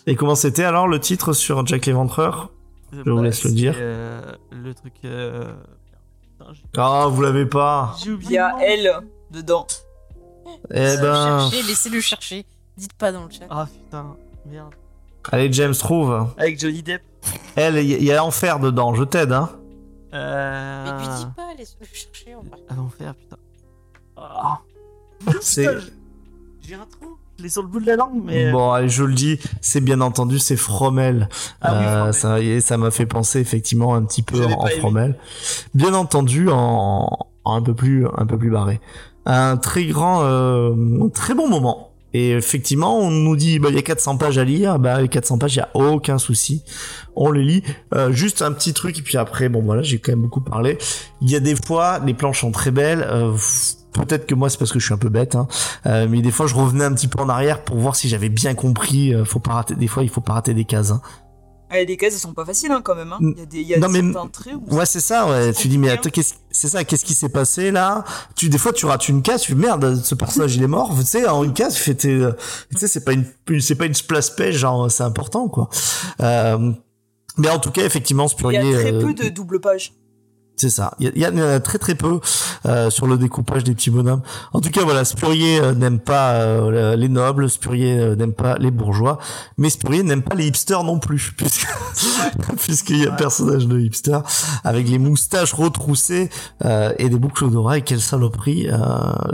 [0.07, 2.51] Et comment c'était alors le titre sur Jack l'Éventreur
[2.93, 3.75] Je vous laisse le dire.
[3.77, 4.95] euh, le truc.
[5.05, 5.53] Euh...
[6.77, 7.95] Ah, vous l'avez pas.
[7.99, 8.35] J'ai Il oublié.
[8.37, 8.91] y a elle
[9.31, 9.66] dedans.
[10.71, 12.47] Eh ben, laissez-le chercher.
[12.79, 13.45] Dites pas dans le chat.
[13.51, 14.14] Ah putain,
[14.47, 14.72] merde.
[15.33, 16.29] allez James trouve.
[16.39, 17.03] Avec Johnny Depp.
[17.57, 18.95] Elle, il y, a enfer dedans.
[18.95, 19.51] Je t'aide, hein.
[20.14, 20.85] Euh...
[20.85, 22.37] Mais lui dis pas, laisse-le chercher.
[22.68, 23.37] À l'enfer, putain.
[24.16, 24.61] Ah.
[25.41, 25.66] C'est
[26.62, 27.16] J'ai un trou.
[27.37, 28.53] Je l'ai sur le bout de la langue, mais.
[28.53, 29.41] bon, allez, je le dis.
[29.61, 31.29] C'est bien entendu, c'est Fromel.
[31.61, 34.66] Ah oui, Euh, ça, y est, ça m'a fait penser effectivement un petit peu en,
[34.66, 34.79] aimé.
[34.79, 35.18] Fromel.
[35.74, 37.09] Bien entendu, en,
[37.45, 38.81] en un peu plus, un peu plus barré.
[39.26, 41.88] Un très grand, euh, très bon moment.
[42.14, 44.78] Et effectivement, on nous dit, bah, il y a 400 pages à lire.
[44.78, 46.62] Bah, les 400 pages, il y a aucun souci.
[47.16, 47.62] On les lit.
[47.94, 50.78] Euh, juste un petit truc, et puis après, bon, voilà, j'ai quand même beaucoup parlé.
[51.20, 53.06] Il y a des fois, les planches sont très belles.
[53.11, 53.36] Euh,
[53.92, 55.48] Peut-être que moi c'est parce que je suis un peu bête, hein.
[55.86, 58.28] Euh, mais des fois je revenais un petit peu en arrière pour voir si j'avais
[58.28, 59.12] bien compris.
[59.14, 60.90] Euh, faut pas rater, des fois il faut pas rater des cases.
[60.92, 61.00] Hein.
[61.70, 63.12] Ah, les cases, elles sont pas faciles hein, quand même.
[63.12, 63.18] Hein.
[63.20, 65.52] Il y a, des, y a Non, mais- où Ouais, c'est ça, ouais.
[65.52, 68.04] Tu dis, mais attends, qu'est-ce, c'est ça, qu'est-ce qui s'est passé, là?
[68.34, 70.92] Tu, des fois, tu rates une case, tu fais, merde, ce personnage, il est mort.
[70.98, 72.32] Tu sais, en une case, tu fais, t'es, euh,
[72.72, 73.24] tu sais, c'est pas une,
[73.61, 75.68] c'est pas une splash page, genre, c'est important, quoi.
[76.20, 76.72] Euh,
[77.36, 79.92] mais en tout cas, effectivement, il y Spurrier, a très euh, peu de double pages.
[80.61, 80.92] C'est ça.
[80.98, 82.18] Il y, en a très très peu
[82.66, 84.22] euh, sur le découpage des petits bonhommes.
[84.52, 88.59] En tout cas, voilà, Spurrier euh, n'aime pas euh, les nobles, Spurrier euh, n'aime pas
[88.59, 89.18] les bourgeois,
[89.56, 91.66] mais Spurrier n'aime pas les hipsters non plus, puisque
[92.59, 94.18] puisqu'il y a un personnage de hipster
[94.64, 96.28] avec les moustaches retroussées
[96.64, 97.82] euh, et des boucles d'oreilles.
[97.84, 98.76] Quelle saloperie euh,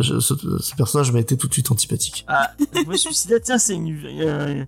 [0.00, 2.26] je- ce, ce personnage m'a été tout de suite antipathique.
[2.28, 2.50] Ah,
[2.86, 4.66] moi je me suis dit, ah, tiens, c'est une,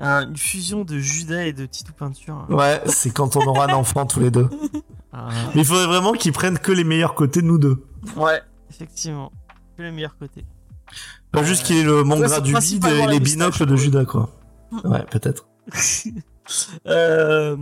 [0.00, 2.46] un- une fusion de Judas et de Titou Peinture.
[2.48, 4.48] Ouais, c'est quand on aura un enfant tous les deux.
[5.12, 7.84] Ah, Mais il faudrait vraiment qu'ils prennent que les meilleurs côtés de nous deux.
[8.16, 8.40] ouais,
[8.70, 9.30] effectivement.
[9.76, 10.44] Que le meilleur côté.
[11.32, 13.74] Pas juste qu'il ait le mon Ouais, du principalement et les binocles de.
[13.76, 14.30] Judas, quoi.
[14.84, 15.46] Ouais, peut-être.
[16.86, 17.56] Euh,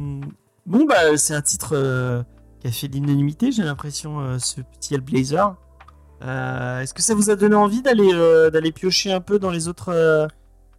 [0.66, 2.22] bon, bah, c'est un titre euh,
[2.60, 5.54] qui a fait l'unanimité, j'ai l'impression, euh, ce petit Hellblazer.
[6.24, 9.50] Euh, Est-ce que ça vous a donné envie d'aller euh, d'aller piocher un peu dans
[9.50, 10.26] les autres euh,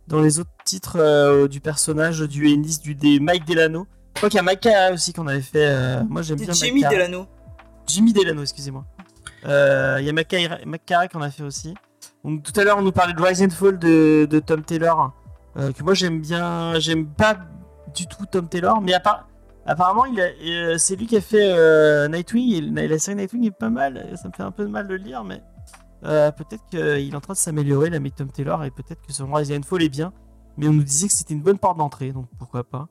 [0.07, 4.29] dans les autres titres euh, du personnage du Ennis du des Mike Delano Je crois
[4.29, 5.65] qu'il y a Mike Carey aussi qu'on avait fait.
[5.67, 6.81] euh, moi j'aime bien Jimmy.
[6.83, 7.25] Delano.
[7.87, 8.85] Jimmy Delano, excusez-moi.
[9.45, 11.73] Euh, Il y a Mike Carey qu'on a fait aussi.
[12.23, 15.11] Donc, tout à l'heure, on nous parlait de Rise and Fall de, de Tom Taylor,
[15.55, 16.79] que moi j'aime bien.
[16.79, 17.37] J'aime pas
[17.93, 19.23] du tout Tom Taylor, mais appar-
[19.65, 20.05] apparemment,
[20.77, 22.53] c'est lui qui a fait Nightwing.
[22.55, 24.09] Et la la série Nightwing est pas mal.
[24.15, 25.41] Ça me fait un peu de mal de le lire, mais
[26.05, 29.31] euh, peut-être qu'il est en train de s'améliorer, l'ami Tom Taylor, et peut-être que son
[29.33, 30.13] Rise and Fall est bien.
[30.57, 32.87] Mais on nous disait que c'était une bonne porte d'entrée, donc pourquoi pas.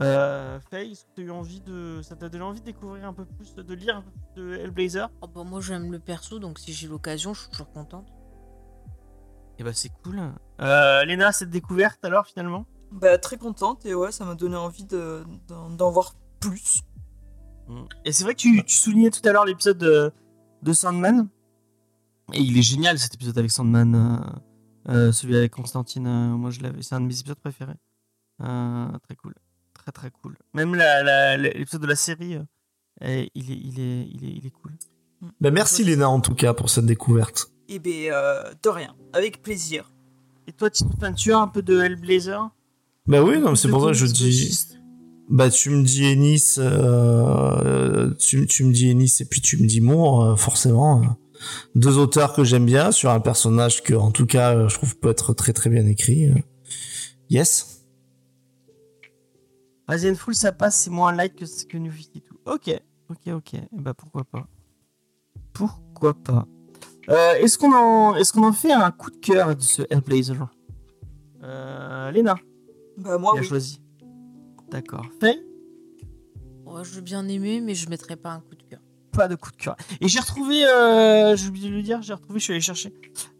[0.00, 3.12] Euh, Faye, est-ce que t'as eu envie de, ça t'a donné envie de découvrir un
[3.12, 5.10] peu plus, de lire un peu plus de Hellblazer?
[5.20, 8.06] Oh, bah, moi j'aime le perso, donc si j'ai l'occasion, je suis toujours contente.
[9.58, 10.22] Et bah c'est cool.
[10.62, 12.64] Euh, Léna, cette découverte alors finalement?
[12.92, 16.82] Bah, très contente et ouais, ça m'a donné envie de- d'en d'en voir plus.
[18.04, 20.12] Et c'est vrai que tu, tu soulignais tout à l'heure l'épisode de,
[20.62, 21.28] de Sandman.
[22.32, 23.94] Et il est génial cet épisode avec Sandman.
[23.94, 24.18] euh,
[24.88, 26.82] euh, celui avec Constantine, euh, moi je l'avais.
[26.82, 27.74] C'est un de mes épisodes préférés.
[28.42, 29.34] Euh, très cool.
[29.74, 30.36] Très très cool.
[30.54, 32.42] Même l'épisode de la série, euh,
[33.02, 34.72] eh, il, est, il, est, il, est, il est cool.
[35.40, 37.52] Ben merci Léna en tout cas pour cette découverte.
[37.68, 39.92] Et ben, euh, de rien, avec plaisir.
[40.46, 42.48] Et toi, tu peinture un peu de Hellblazer?
[43.06, 44.66] Bah oui, non, mais c'est pour ça que je dis.
[45.28, 49.66] Bah tu me dis Ennis, euh, tu, tu me dis Ennis et puis tu me
[49.66, 51.16] dis Moore, euh, forcément.
[51.74, 55.10] Deux auteurs que j'aime bien sur un personnage que en tout cas je trouve peut
[55.10, 56.30] être très très bien écrit.
[57.30, 57.84] Yes.
[59.88, 62.22] Resident Full, ça passe, c'est moins light que, que New 52.
[62.46, 63.54] Ok, ok, ok.
[63.54, 64.46] Et bah pourquoi pas.
[65.52, 66.46] Pourquoi pas.
[67.08, 70.48] Euh, est-ce qu'on en, est-ce qu'on en fait un coup de cœur de ce Hellblazer?
[71.42, 72.36] Euh, Léna,
[72.98, 73.44] Bah, moi, oui.
[73.44, 73.80] choisi.
[74.70, 75.06] D'accord.
[75.20, 75.42] Faye
[76.64, 78.79] Ouais, je veux bien aimer, mais je mettrai pas un coup de cœur.
[79.12, 79.76] Pas de coup de cœur.
[80.00, 82.92] Et j'ai retrouvé, euh, j'ai oublié de le dire, j'ai retrouvé, je suis allé chercher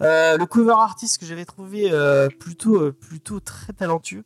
[0.02, 4.24] euh, le cover artist que j'avais trouvé euh, plutôt, euh, plutôt très talentueux.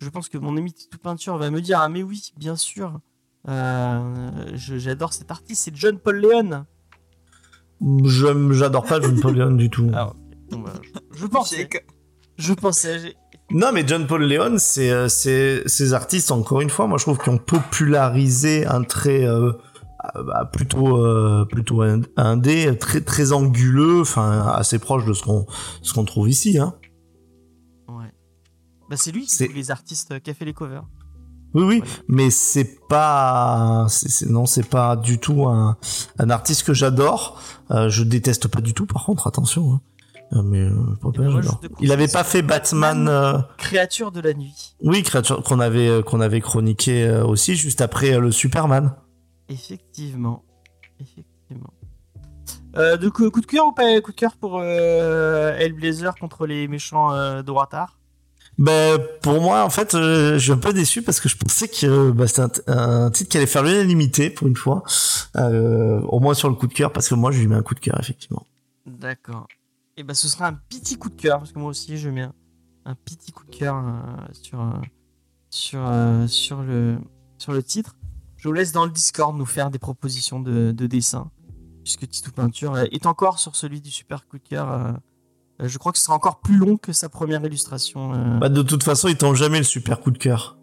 [0.00, 2.98] Je pense que mon ami Titou Peinture va me dire ah mais oui, bien sûr.
[3.48, 6.64] Euh, J'adore cet artiste, c'est John Paul Leon.
[8.04, 9.90] Je j'adore pas John Paul Leon du tout.
[9.94, 10.12] Ah.
[10.50, 11.86] Bon, bah, je, je pensais, Check.
[12.36, 13.14] je pensais.
[13.52, 17.18] Non, mais John Paul Leon, c'est c'est ces artistes encore une fois, moi je trouve
[17.18, 19.24] qu'ils ont popularisé un trait
[20.14, 21.82] bah, plutôt euh, plutôt
[22.16, 25.46] indé, très très anguleux, enfin assez proche de ce qu'on
[25.82, 26.58] ce qu'on trouve ici.
[26.58, 26.74] Hein.
[27.88, 28.12] Ouais.
[28.88, 30.84] Bah c'est lui qui C'est- les artistes euh, qui a fait les covers.
[31.52, 35.76] Oui, oui, mais c'est pas, c'est, c'est- non, c'est pas du tout un,
[36.20, 37.40] un artiste que j'adore.
[37.72, 39.72] Euh, je déteste pas du tout, par contre, attention.
[39.72, 39.80] hein.
[40.32, 40.70] Euh, mais euh,
[41.02, 41.40] pas moi,
[41.80, 43.08] Il avait pas fait Batman.
[43.08, 44.76] Euh, Créature de la nuit.
[44.80, 48.94] Oui, créature qu'on avait euh, qu'on avait chroniqué euh, aussi juste après euh, le Superman.
[49.50, 50.44] Effectivement.
[51.00, 51.74] Effectivement.
[52.76, 56.68] Euh, donc, coup de cœur ou pas coup de cœur pour euh, Hellblazer contre les
[56.68, 57.98] méchants euh, de Watar
[58.58, 61.66] Ben pour moi, en fait, euh, je suis un peu déçu parce que je pensais
[61.66, 64.84] que bah, c'était un, un titre qui allait faire l'unanimité pour une fois,
[65.34, 67.74] au moins sur le coup de cœur, parce que moi, je lui mets un coup
[67.74, 68.46] de cœur effectivement.
[68.86, 69.48] D'accord.
[69.96, 72.22] Et bah ce sera un petit coup de cœur parce que moi aussi je mets
[72.22, 72.32] un,
[72.86, 73.84] un petit coup de cœur
[74.32, 74.80] sur
[75.50, 75.80] sur
[76.26, 76.96] sur le
[77.36, 77.96] sur le titre.
[78.40, 81.30] Je vous laisse dans le Discord nous faire des propositions de, de dessin
[81.84, 84.70] puisque Titou Peinture est encore sur celui du super coup de cœur.
[84.70, 84.92] euh,
[85.68, 88.14] je crois que ce sera encore plus long que sa première illustration.
[88.14, 88.38] euh.
[88.38, 90.56] Bah, de toute façon, ils t'ont jamais le super coup de cœur,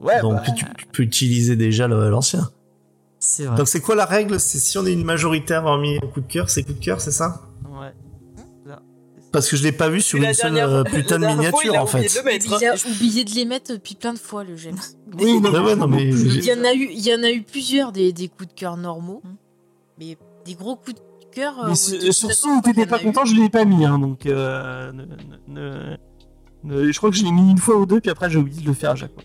[0.00, 2.48] ouais, donc bah, tu, tu peux utiliser déjà l'ancien.
[3.18, 3.56] c'est vrai.
[3.56, 4.38] Donc c'est quoi la règle?
[4.40, 6.72] C'est si on est une majorité à avoir mis un coup de cœur, c'est coup
[6.74, 7.42] de cœur, c'est ça?
[7.68, 7.92] Ouais.
[9.32, 11.86] Parce que je l'ai pas vu sur une seule dernière- euh, putain de miniature en
[11.86, 12.02] fait.
[12.02, 14.76] Il a oublié de les mettre depuis plein de fois, le James.
[15.18, 17.30] Oui, non, Ouais, ouais, non, mais- Il y en a eu, il y en a
[17.30, 19.22] eu plusieurs des, des coups de cœur normaux,
[19.98, 21.00] mais des gros coups de
[21.34, 21.54] cœur.
[21.64, 23.04] euh, Mais sur d'accord où t'étais pas eu.
[23.04, 23.84] content, je l'ai pas mis.
[23.86, 25.16] Hein, donc, euh, ne- ne-
[25.48, 25.96] ne-
[26.64, 28.60] ne- je crois que je l'ai mis une fois ou deux, puis après j'ai oublié
[28.60, 29.22] de le faire à chaque fois.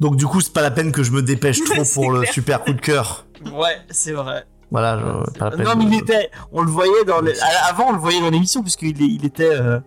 [0.00, 2.62] Donc du coup, c'est pas la peine que je me dépêche trop pour le super
[2.64, 3.26] coup de cœur.
[3.52, 4.44] Ouais, c'est vrai.
[4.70, 6.30] Voilà, je, pas la peine non, mais de- il était.
[6.52, 7.20] On le voyait dans.
[7.20, 7.38] les-
[7.68, 9.48] Avant, on le voyait dans l'émission, puisqu'il il était.
[9.50, 9.80] euh,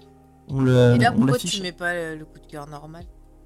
[0.47, 0.95] on le.
[0.95, 3.03] Et là, on pourquoi tu mets pas le, coup de cœur normal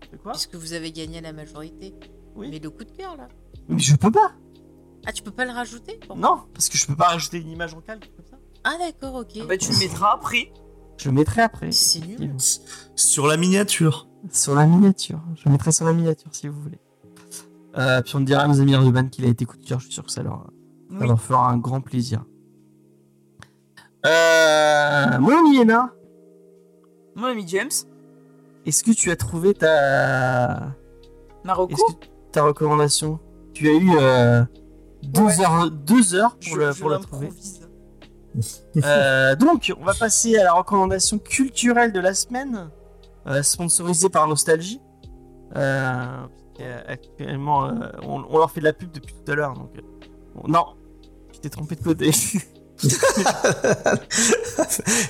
[0.10, 0.32] C'est quoi?
[0.32, 1.94] Puisque vous avez gagné la majorité.
[2.36, 2.48] Oui.
[2.50, 3.28] Mais le coup de cœur là.
[3.70, 4.32] Mais je peux pas.
[5.06, 7.74] Ah, tu peux pas le rajouter Non, parce que je peux pas rajouter une image
[7.74, 8.38] en calque comme ça.
[8.64, 9.38] Ah, d'accord, ok.
[9.42, 10.52] Ah bah, tu le mettras après.
[10.98, 11.72] Je le mettrai après.
[11.72, 12.34] C'est nul.
[12.96, 14.08] Sur la miniature.
[14.32, 15.22] Sur la miniature.
[15.36, 16.80] Je le mettrai sur la miniature si vous voulez.
[17.78, 19.80] Euh, puis on dira à nos amis Urban qu'il a été coup de cœur.
[19.80, 20.50] Je suis sûr que ça leur,
[20.90, 21.08] ça Oui.
[21.08, 22.24] leur fera un grand plaisir.
[24.06, 25.92] Euh, mon ami Léna,
[27.16, 27.72] Mon ami James,
[28.66, 30.74] est-ce que tu as trouvé ta.
[31.44, 31.76] Marocco.
[31.76, 33.20] Que ta recommandation?
[33.54, 34.44] Tu as eu euh,
[35.04, 35.42] deux, Ouais.
[35.42, 37.30] heures, deux heures pour, Je- le, je pour la trouver.
[38.84, 42.70] Euh, donc, on va passer à la recommandation culturelle de la semaine,
[43.28, 44.82] euh, sponsorisée par Nostalgie.
[46.88, 49.54] Actuellement, euh, on, on leur fait de la pub depuis tout à l'heure.
[49.54, 49.82] Donc, euh,
[50.48, 50.66] non,
[51.34, 52.12] tu t'es trompé de côté.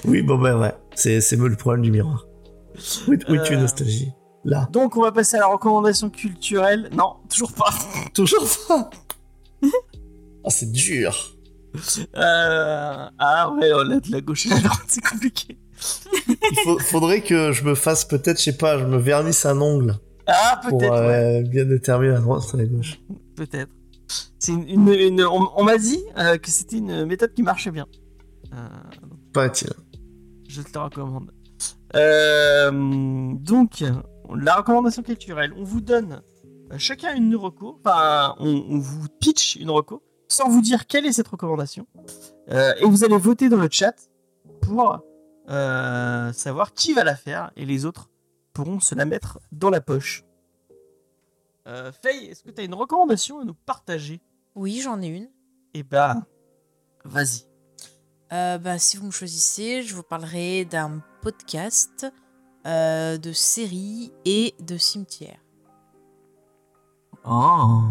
[0.06, 2.26] oui, bon ben ouais, c'est le problème du miroir.
[3.08, 3.62] Oui, oui tu es Euh.
[3.62, 4.12] nostalgie.
[4.48, 4.68] Là.
[4.72, 6.90] donc, on va passer à la recommandation culturelle.
[6.94, 7.74] Non, toujours pas.
[8.14, 8.92] Toujours pas.
[10.44, 11.32] Ah, c'est dur.
[12.16, 15.58] Euh, ah ouais, oh, là, de la gauche et de la droite, c'est compliqué.
[16.30, 19.60] Il faut- faudrait que je me fasse peut-être, je sais pas, je me vernisse un
[19.60, 19.96] ongle
[20.28, 21.42] Ah, pour peut-être, ouais.
[21.42, 23.00] euh, bien déterminer la droite et la gauche.
[23.36, 23.72] Peut-être.
[24.40, 27.72] C'est une, une- une- on, on m'a dit euh, que c'était une méthode qui marchait
[27.72, 27.86] bien.
[28.54, 28.68] Euh,
[29.34, 29.70] Paraît-il.
[30.48, 31.32] je te la recommande.
[31.96, 32.72] Euh,
[33.36, 33.84] donc,
[34.36, 36.22] la recommandation culturelle, on vous donne
[36.72, 41.06] euh, chacun une reco, enfin, on, on vous pitch une reco, sans vous dire quelle
[41.06, 41.88] est cette recommandation.
[42.50, 43.96] Et vous allez voter dans le chat
[44.62, 45.00] pour
[45.48, 48.10] savoir qui va la faire, et les autres
[48.54, 50.24] pourront se la mettre dans la poche.
[51.68, 54.22] Euh, Faye, est-ce que tu as une recommandation à nous partager?
[54.54, 55.30] Oui, j'en ai une.
[55.74, 56.18] Eh bah,
[57.04, 57.48] vas-y.
[58.32, 62.06] Euh, bah, si vous me choisissez, je vous parlerai d'un podcast,
[62.66, 65.40] euh, de séries et de cimetières.
[67.26, 67.82] Oh,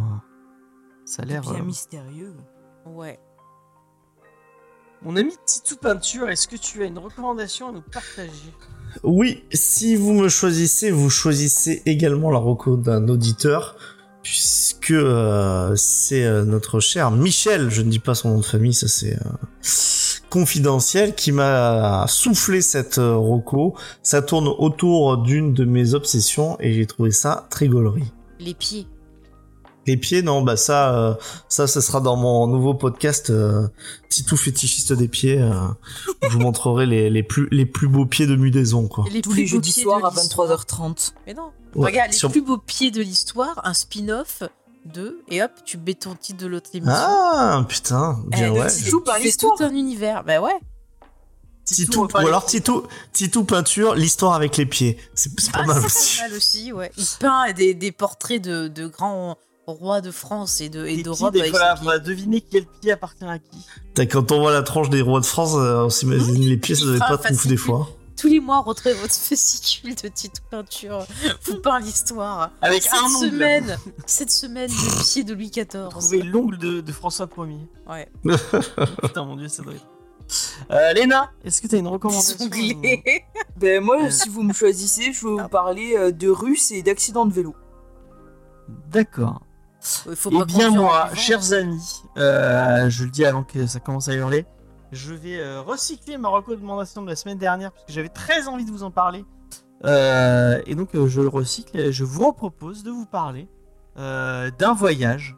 [1.05, 1.43] ça a l'air.
[1.43, 2.37] Bien euh, mystérieux.
[2.87, 3.19] Ouais.
[5.03, 8.55] Mon ami Titou Peinture, est-ce que tu as une recommandation à nous partager?
[9.03, 13.77] Oui, si vous me choisissez, vous choisissez également la reco d'un auditeur,
[14.23, 18.75] puisque euh, c'est euh, notre cher Michel, je ne dis pas son nom de famille,
[18.75, 23.75] ça c'est euh, confidentiel, qui m'a soufflé cette reco.
[24.03, 28.13] Ça tourne autour d'une de mes obsessions et j'ai trouvé ça très gaulerie.
[28.41, 28.87] Les pieds.
[29.87, 31.15] Les pieds, non, bah ça, euh,
[31.49, 33.69] ça, ça sera dans mon nouveau podcast euh,
[34.09, 35.39] Titou fétichiste des pieds.
[35.41, 35.53] euh,
[36.23, 39.05] où je vous montrerai les, les plus les plus beaux pieds de mudaison, quoi.
[39.11, 40.49] Les Tous plus les beaux jeudis pieds soirs à l'histoire.
[40.49, 41.13] 23h30.
[41.27, 41.51] Mais non.
[41.75, 44.43] Ouais, Regarde, les plus beaux pieds de l'histoire, un spin-off
[44.87, 46.95] de, et hop, tu mets ton titre de l'autre émission.
[46.97, 48.67] Ah putain, bien Eh, ouais.
[48.75, 49.57] tu- Joue tu par l'histoire.
[49.57, 50.25] tout un univers.
[50.25, 50.53] Bah ouais.
[51.65, 52.83] Titou, ou alors Titou,
[53.15, 54.99] Titou peinture, l'histoire avec les pieds.
[55.15, 56.17] C'est pas Ah, mal c'est aussi.
[56.19, 56.93] pas mal aussi, ouais.
[56.99, 61.03] Il peint des, des portraits de, de grands rois de France et de et Et
[61.03, 64.07] d'Europe il faudra deviner quel pied appartient à qui.
[64.09, 66.85] Quand on voit la tranche des rois de France, euh, on s'imagine les pieds, ça
[66.85, 67.51] devait Ah, pas ouf facile.
[67.51, 67.89] des fois.
[68.17, 71.05] Tous les mois, retrouvez votre fascicule de Tito Peinture.
[71.47, 72.51] Vous peint l'histoire.
[72.63, 73.27] Avec Cette un ongle.
[73.31, 75.89] semaine, cette semaine, le pied de Louis XIV.
[75.91, 77.59] Trouver l'ongle de, de François Ier.
[77.89, 78.09] Ouais.
[79.03, 79.87] Putain, mon dieu, ça doit être.
[80.71, 82.37] Euh, Léna, est-ce que tu as une recommandation.
[83.57, 84.11] Ben moi, Euh.
[84.11, 87.55] si vous me choisissez, je vais vous parler euh, de Russes et d'accidents de vélo.
[88.91, 89.43] D'accord.
[89.85, 93.67] Faut Eh pas bien, conduire en moi, chers amis, euh, je le dis avant que
[93.67, 94.47] ça commence à hurler,
[94.93, 98.65] je vais euh, recycler ma recommandation de la semaine dernière parce que j'avais très envie
[98.65, 99.25] de vous en parler.
[99.85, 103.49] Euh, et donc, euh, je le recycle et je vous propose de vous parler
[103.99, 105.37] euh, d'un voyage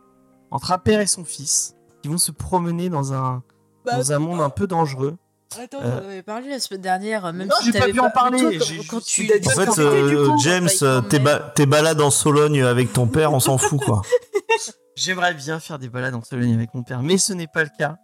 [0.53, 3.43] entre un père et son fils qui vont se promener dans un,
[3.85, 5.17] Bah, dans un monde un peu dangereux.
[5.61, 6.01] Attends, Euh.
[6.01, 7.33] on en avait parlé la semaine dernière.
[7.33, 8.65] Même Non, si j'ai pas pu en parler, quand,
[8.99, 12.11] quand tu En fait, t'étais, euh, du coup, James, bah, tes, ba- tes balades en
[12.11, 14.03] Sologne avec ton père, on s'en fout quoi.
[14.97, 17.71] J'aimerais bien faire des balades en Sologne avec mon père, mais ce n'est pas le
[17.79, 17.97] cas.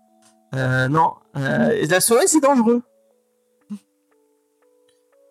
[0.54, 2.82] Euh, non, euh, la Sologne c'est dangereux.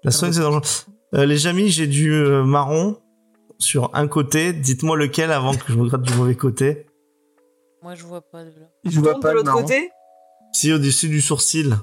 [0.03, 0.61] La Sologne, c'est dangereux.
[1.13, 2.99] Euh, les amis, j'ai du euh, marron
[3.59, 4.51] sur un côté.
[4.53, 6.87] Dites-moi lequel avant que je me gratte du mauvais côté.
[7.83, 8.65] Moi, je vois pas de là.
[8.83, 9.91] Je vois Tourne pas de l'autre côté
[10.53, 11.75] Si, au-dessus du sourcil.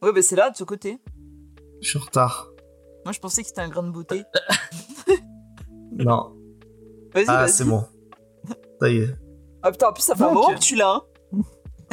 [0.00, 0.98] Ouais, ben c'est là, de ce côté.
[1.82, 2.48] Je suis en retard.
[3.04, 4.22] Moi, je pensais que c'était un grain de beauté.
[5.92, 6.34] Non.
[7.12, 7.50] Vas-y, Ah, vas-y.
[7.52, 7.84] c'est bon.
[8.80, 9.08] Ça y est.
[9.62, 10.94] Ah putain, en plus, ça fait un moment que tu l'as.
[10.94, 11.02] Hein.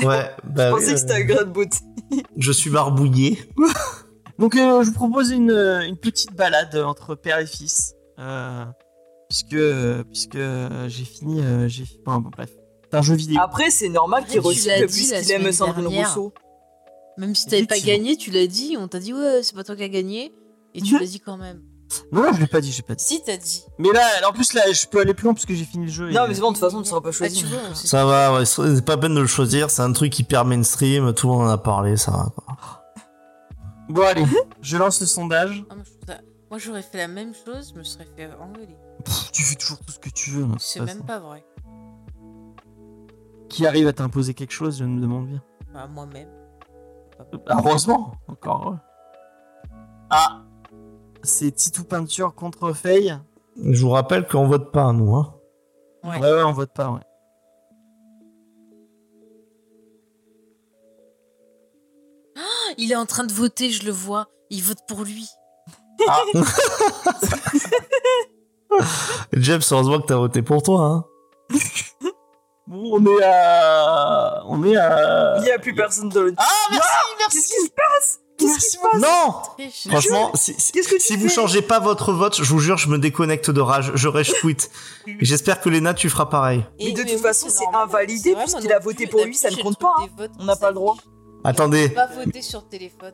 [0.03, 1.77] Ouais, bah Je oui, pensais que c'était un grain de beauté.
[2.37, 3.39] je suis barbouillé.
[4.39, 7.93] Donc euh, je vous propose une, euh, une petite balade entre père et fils.
[8.19, 8.65] euh,
[9.29, 9.55] puisque
[10.09, 10.37] puisque
[10.87, 11.41] j'ai fini.
[11.41, 12.49] euh, j'ai bon, bon, bref.
[12.89, 13.37] C'est un jeu vidéo.
[13.41, 16.07] Après, c'est normal qu'il l'as recycle dit la puisqu'il aime Sandrine dernière.
[16.09, 16.33] Rousseau.
[17.17, 19.75] Même si t'avais pas gagné, tu l'as dit, on t'a dit ouais, c'est pas toi
[19.75, 20.33] qui as gagné.
[20.73, 20.99] Et tu Mhm.
[21.01, 21.61] l'as dit quand même.
[22.11, 23.03] Non, non, je l'ai pas dit, je l'ai pas dit.
[23.03, 23.63] Si, t'as dit.
[23.77, 25.91] Mais là, en plus, là, je peux aller plus loin parce que j'ai fini le
[25.91, 26.09] jeu.
[26.09, 27.39] et- Non, mais c'est bon, de toute façon, tu seras pas Ah, choisi.
[27.41, 29.91] tu vois, on sait- Ça va, ouais, c'est pas peine de le choisir, c'est un
[29.93, 32.31] truc hyper mainstream, tout le monde en a parlé, ça va.
[32.35, 32.57] quoi.
[33.89, 34.23] Bon, allez,
[34.61, 35.63] je lance le sondage.
[35.69, 35.75] Ah,
[36.49, 38.75] moi, j'aurais fait la même chose, je me serais fait engueuler.
[39.05, 40.43] Pff, tu fais toujours tout ce que tu veux.
[40.43, 41.43] hein, C'est même pas vrai.
[43.49, 45.41] Qui arrive à t'imposer quelque chose, je me demande bien.
[45.73, 46.29] Bah, moi-même.
[47.49, 48.77] Ah, Heureusement, encore heureux.
[50.09, 50.41] Ah,
[51.23, 53.17] c'est Titou Peinture contre Faye.
[53.63, 55.35] Je vous rappelle qu'on vote pas, nous, hein.
[56.03, 56.19] Ouais.
[56.19, 57.01] Ouais, ouais, on vote pas, ouais.
[62.77, 64.27] Il est en train de voter, je le vois.
[64.49, 65.27] Il vote pour lui.
[69.33, 71.05] James, heureusement que t'as voté pour toi, hein.
[72.67, 74.43] Bon, on est à.
[74.47, 75.35] On est à.
[75.39, 76.33] Il n'y a plus personne dans le.
[76.37, 77.53] Ah, merci, Qu'est-ce merci.
[77.53, 78.20] qui se passe?
[78.41, 79.87] Qu'est-ce qui se passe Non Triche.
[79.87, 83.61] Franchement, si, que vous changez pas votre vote, je vous jure, je me déconnecte de
[83.61, 84.57] rage, je rage quit.
[85.07, 86.65] Et J'espère que Léna, tu feras pareil.
[86.79, 89.79] Mais Et- de toute façon, c'est invalidé puisqu'il a voté pour lui, ça ne compte
[89.79, 90.07] pas, hein.
[90.39, 90.95] On n'a pas le droit.
[91.43, 91.89] Attendez.
[91.89, 93.13] Pas voter sur téléphone.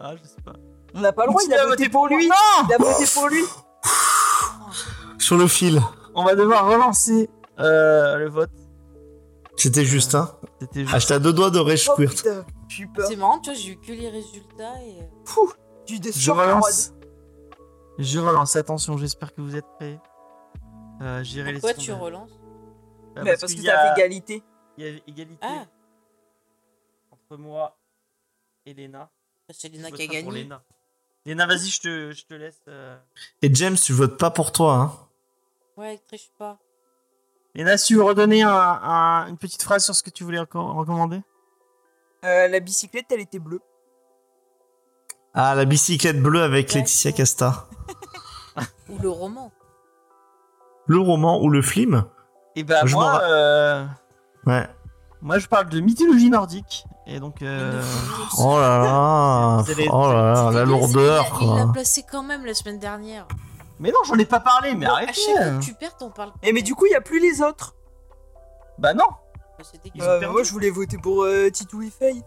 [0.00, 0.52] Ah, je sais pas.
[0.94, 2.26] On n'a pas le droit, il a voté pour lui.
[2.28, 2.34] Non
[2.68, 3.44] Il a voté pour lui.
[5.18, 5.80] Sur le fil.
[6.14, 7.28] On va devoir relancer
[7.60, 8.50] euh, le vote.
[9.58, 10.38] C'était juste, hein.
[10.92, 11.96] Ah, j'étais à deux doigts de rage Oh.
[13.06, 15.00] C'est marrant, tu vois, j'ai eu que les résultats et.
[15.00, 15.52] euh, Fou,
[15.88, 16.92] des Je relance.
[17.98, 18.54] Je relance.
[18.56, 19.98] Attention, j'espère que vous êtes prêts.
[21.02, 22.30] Euh, les Pourquoi tu relances
[23.14, 24.42] Bah, Mais parce que qu'il y t'as fait égalité.
[24.76, 25.66] Il y a égalité Ah,
[27.10, 27.76] entre moi
[28.64, 29.10] et Léna.
[29.50, 30.30] c'est Léna qui a gagné.
[30.30, 30.62] Léna.
[31.26, 32.60] Léna, vas-y, je te, je te laisse.
[32.68, 32.96] euh.
[33.42, 34.92] Et James, tu votes pas pour toi, hein.
[35.76, 36.58] Ouais, triche pas.
[37.54, 40.38] Léna, si tu veux redonner un- un- une petite phrase sur ce que tu voulais
[40.40, 41.22] reco- recommander?
[42.24, 43.60] Euh, la bicyclette, elle était bleue.
[45.34, 46.80] Ah, la bicyclette bleue avec D'accord.
[46.82, 47.66] Laetitia Casta.
[48.88, 49.52] Ou le roman.
[50.86, 52.04] Le roman ou le film?
[52.56, 53.84] Et bah, Je m'en moi, euh,
[54.46, 54.66] Ouais.
[55.20, 56.84] moi, je parle de mythologie nordique.
[57.06, 57.82] Et donc, euh,
[58.38, 59.64] Oh là là.
[59.70, 63.26] Allez- Oh là là, la lourdeur, Il l'a placé quand même la semaine dernière.
[63.80, 65.10] Mais non, j'en ai pas parlé, mais Bon, arrêtez.
[65.10, 66.32] à chaque fois que tu perds, t'en parles.
[66.42, 67.74] Et mais du coup, il n'y a plus les autres.
[68.78, 69.04] Bah non.
[69.94, 70.32] Ils ont Euh, perdu.
[70.34, 72.22] moi, je voulais voter pour euh, Titou et Faye.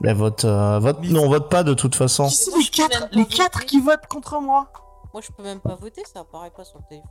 [0.00, 2.26] Mais vote, euh, vote, Mais- non, vote pas de toute façon.
[2.28, 4.72] Qui les quatre, les quatre qui votent contre moi?
[5.12, 7.10] Moi, je peux même pas voter, ça apparaît pas sur le téléphone.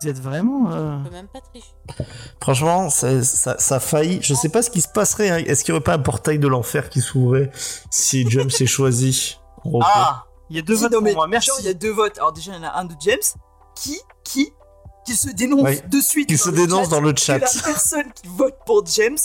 [0.00, 0.70] Vous êtes vraiment.
[0.70, 1.74] euh, Je peux même pas tricher.
[2.40, 4.20] Franchement, ça, ça, ça a failli.
[4.22, 5.28] Je sais pas ce qui se passerait.
[5.28, 5.36] hein.
[5.38, 7.50] Est-ce qu'il y aurait pas un portail de l'enfer qui s'ouvrait
[7.90, 9.38] si James est choisi?
[9.82, 11.48] Ah Il y a deux Si, votes non, pour mais moi, merci.
[11.48, 12.16] genre, il y a deux votes.
[12.18, 13.18] Alors déjà, il y en a un de James
[13.74, 14.52] qui, qui,
[15.04, 16.28] qui se dénonce de suite.
[16.28, 17.38] Qui se dénonce chat dans le que chat.
[17.38, 19.16] la personne qui vote pour James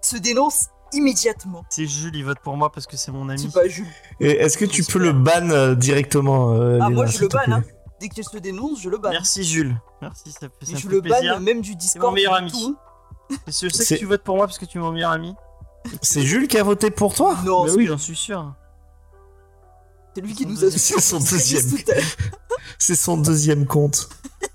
[0.00, 1.64] se dénonce immédiatement.
[1.70, 3.40] C'est Jules, il vote pour moi parce que c'est mon ami.
[3.40, 3.86] C'est pas Jules.
[4.20, 7.28] Et est-ce que tu peux le ban euh, directement euh, Ah, Léna, moi, je le
[7.28, 7.62] plaît Hein.
[8.00, 9.12] Dès qu'il se dénonce, je le banne.
[9.12, 9.80] Merci Jules.
[10.02, 12.12] Merci, ça, fait- ça je le banne même du Discord.
[12.14, 12.50] meilleur du ami.
[12.52, 12.76] tout.
[13.46, 14.90] Parce que je sais C'est- que tu votes pour moi parce que tu es mon
[14.92, 15.34] meilleur ami.
[16.02, 18.52] C'est Jules qui a voté pour toi Non, Mais c'est- oui, j'en suis sûr.
[20.14, 21.62] C'est lui qui Son nous a deuxième- C'est son deuxième.
[22.78, 24.08] C'est son deuxième compte.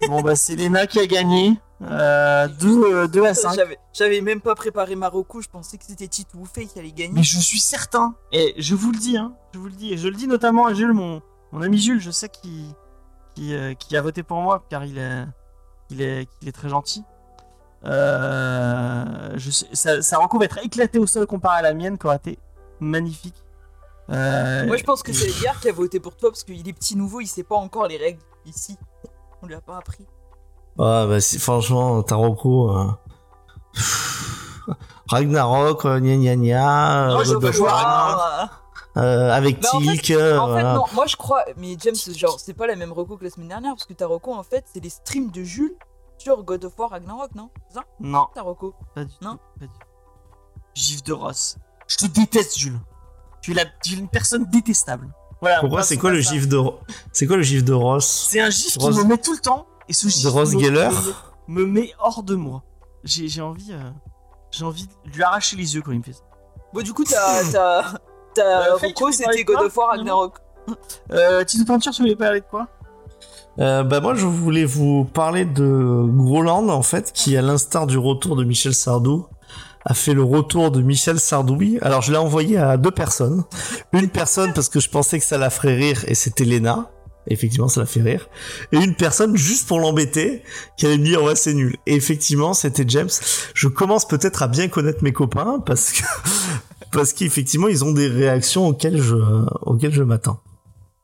[0.07, 1.59] bon bah c'est Léna qui a gagné.
[1.81, 3.57] Euh, 2 à 5.
[3.93, 7.13] J'avais, même pas préparé Marocco, je pensais que c'était Titou ou Faye qui allait gagner.
[7.13, 9.97] Mais je suis certain, et je vous le dis, hein, je vous le dis, et
[9.97, 12.65] je le dis notamment à Jules, mon, mon ami Jules, je sais qu'il
[13.35, 15.25] qui, euh, qui a voté pour moi, car il est,
[15.89, 17.03] il est, très gentil.
[17.85, 22.05] Euh, je sais, sa rencontre va être éclatée au sol comparé à la mienne, qui
[22.07, 22.39] aurait été
[22.79, 23.35] magnifique.
[24.11, 26.73] Euh, Moi, je pense que c'est Edgar qui a voté pour toi parce qu'il est
[26.73, 28.77] petit nouveau, il sait pas encore les règles ici.
[29.41, 30.05] On lui a pas appris.
[30.79, 32.71] Ah bah si, franchement, Taroko.
[32.71, 32.87] Euh...
[35.07, 37.73] Ragnarok, euh, gna gna gna, Non, euh, je God veux of voir.
[37.73, 38.63] War,
[38.97, 40.11] euh, avec en fait- Tilk.
[40.11, 40.73] euh, En fait, voilà.
[40.75, 43.47] non, moi je crois, mais James, genre, c'est pas la même reco que la semaine
[43.47, 45.75] dernière parce que ta reco, en fait, c'est les streams de Jules
[46.17, 47.49] sur God of War Ragnarok, non?
[47.73, 47.81] Ça?
[47.99, 49.33] Non, ta reco pas du Non?
[49.37, 49.59] tout.
[49.59, 49.87] Pas du tout.
[50.75, 51.57] Gif de Ross.
[51.87, 52.79] Je te déteste, Jules.
[53.41, 55.07] Tu es, la, tu es une personne détestable.
[55.41, 56.59] Voilà, Pourquoi on c'est quoi le gif de
[57.13, 58.27] c'est quoi le gif de Ross?
[58.29, 59.65] C'est un gif Rose- qui me met tout le temps.
[59.87, 60.89] Et ce gif de Ross me, Geller?
[61.47, 62.63] me, me met hors de moi.
[63.03, 63.79] J'ai j'ai envie, euh,
[64.51, 66.23] j'ai envie de lui arracher les yeux quand il me fait ça.
[66.73, 67.83] Bon, du coup, ta, ta,
[68.35, 69.89] ta Faye, tu reco, veux parler c'était God of War.
[69.89, 70.35] Ragnarok.
[71.11, 72.67] Euh, Tito Peinture, tu voulais parler de quoi?
[73.57, 77.97] Euh, bah moi je voulais vous parler de Groland en fait qui à l'instar du
[77.97, 79.25] retour de Michel Sardou
[79.85, 81.79] a fait le retour de Michel Sardouille.
[81.81, 83.43] Alors je l'ai envoyé à deux personnes.
[83.93, 86.91] Une personne parce que je pensais que ça la ferait rire et c'était Léna.
[87.27, 88.27] effectivement, ça l'a fait rire.
[88.71, 90.43] Et une personne, juste pour l'embêter,
[90.77, 91.77] qui allait me dire, ouais, c'est nul.
[91.85, 93.09] Et effectivement, c'était James.
[93.53, 96.03] Je commence peut-être à bien connaître mes copains, parce que,
[96.91, 99.15] parce qu'effectivement, ils ont des réactions auxquelles je,
[99.61, 100.41] auxquelles je m'attends.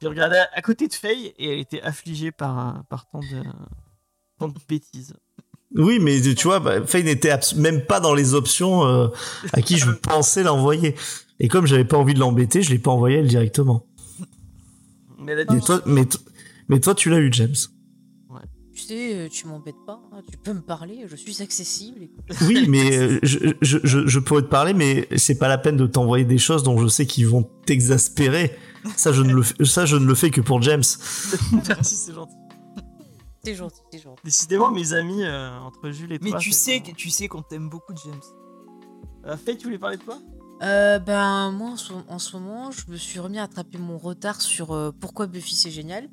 [0.01, 3.43] J'ai regardé à côté de Faye et elle était affligée par, par tant de,
[4.39, 5.13] tant de bêtises.
[5.73, 9.07] Oui, mais tu vois, bah, Faye n'était même pas dans les options euh,
[9.53, 10.95] à qui je pensais l'envoyer.
[11.39, 13.85] Et comme j'avais pas envie de l'embêter, je l'ai pas envoyé elle directement.
[15.19, 15.81] Mais elle a dit Mais toi,
[16.67, 17.55] mais, toi, tu l'as eu, James.
[18.73, 22.09] Tu sais, euh, tu m'embêtes pas, hein, tu peux me parler, je suis accessible.
[22.41, 25.77] Oui, mais euh, je, je, je, je pourrais te parler, mais c'est pas la peine
[25.77, 28.53] de t'envoyer des choses dont je sais qu'ils vont t'exaspérer.
[28.97, 30.83] Ça, je ne le, fais- ça, je ne le fais que pour James.
[31.69, 32.35] Merci, c'est gentil.
[33.45, 34.21] C'est gentil, c'est gentil.
[34.23, 36.39] Décidément, mes amis, euh, entre Jules et Mais toi.
[36.39, 38.19] tu c'est sais, que, tu sais qu'on t'aime beaucoup, James.
[39.25, 40.17] Euh, Faye, tu voulais parler de quoi?
[40.63, 43.97] Euh, ben, moi, en ce, en ce moment, je me suis remis à attraper mon
[43.97, 46.09] retard sur euh, Pourquoi Buffy c'est génial,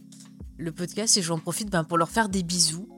[0.59, 2.89] le podcast, et j'en profite ben, pour leur faire des bisous.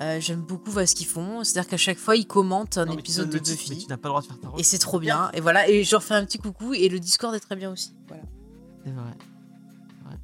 [0.00, 1.44] Euh, J'aime beaucoup voir ce qu'ils font.
[1.44, 3.78] C'est-à-dire qu'à chaque fois, ils commentent un Non, mais tu épisode de mais Buffy.
[3.78, 5.30] Tu n'as pas le droit de faire ta Et c'est trop bien.
[5.34, 6.72] Et voilà, et je leur fais un petit coucou.
[6.72, 7.94] Et le Discord est très bien aussi.
[8.08, 8.22] Voilà.
[8.84, 9.12] C'est vrai.
[10.08, 10.16] Ouais.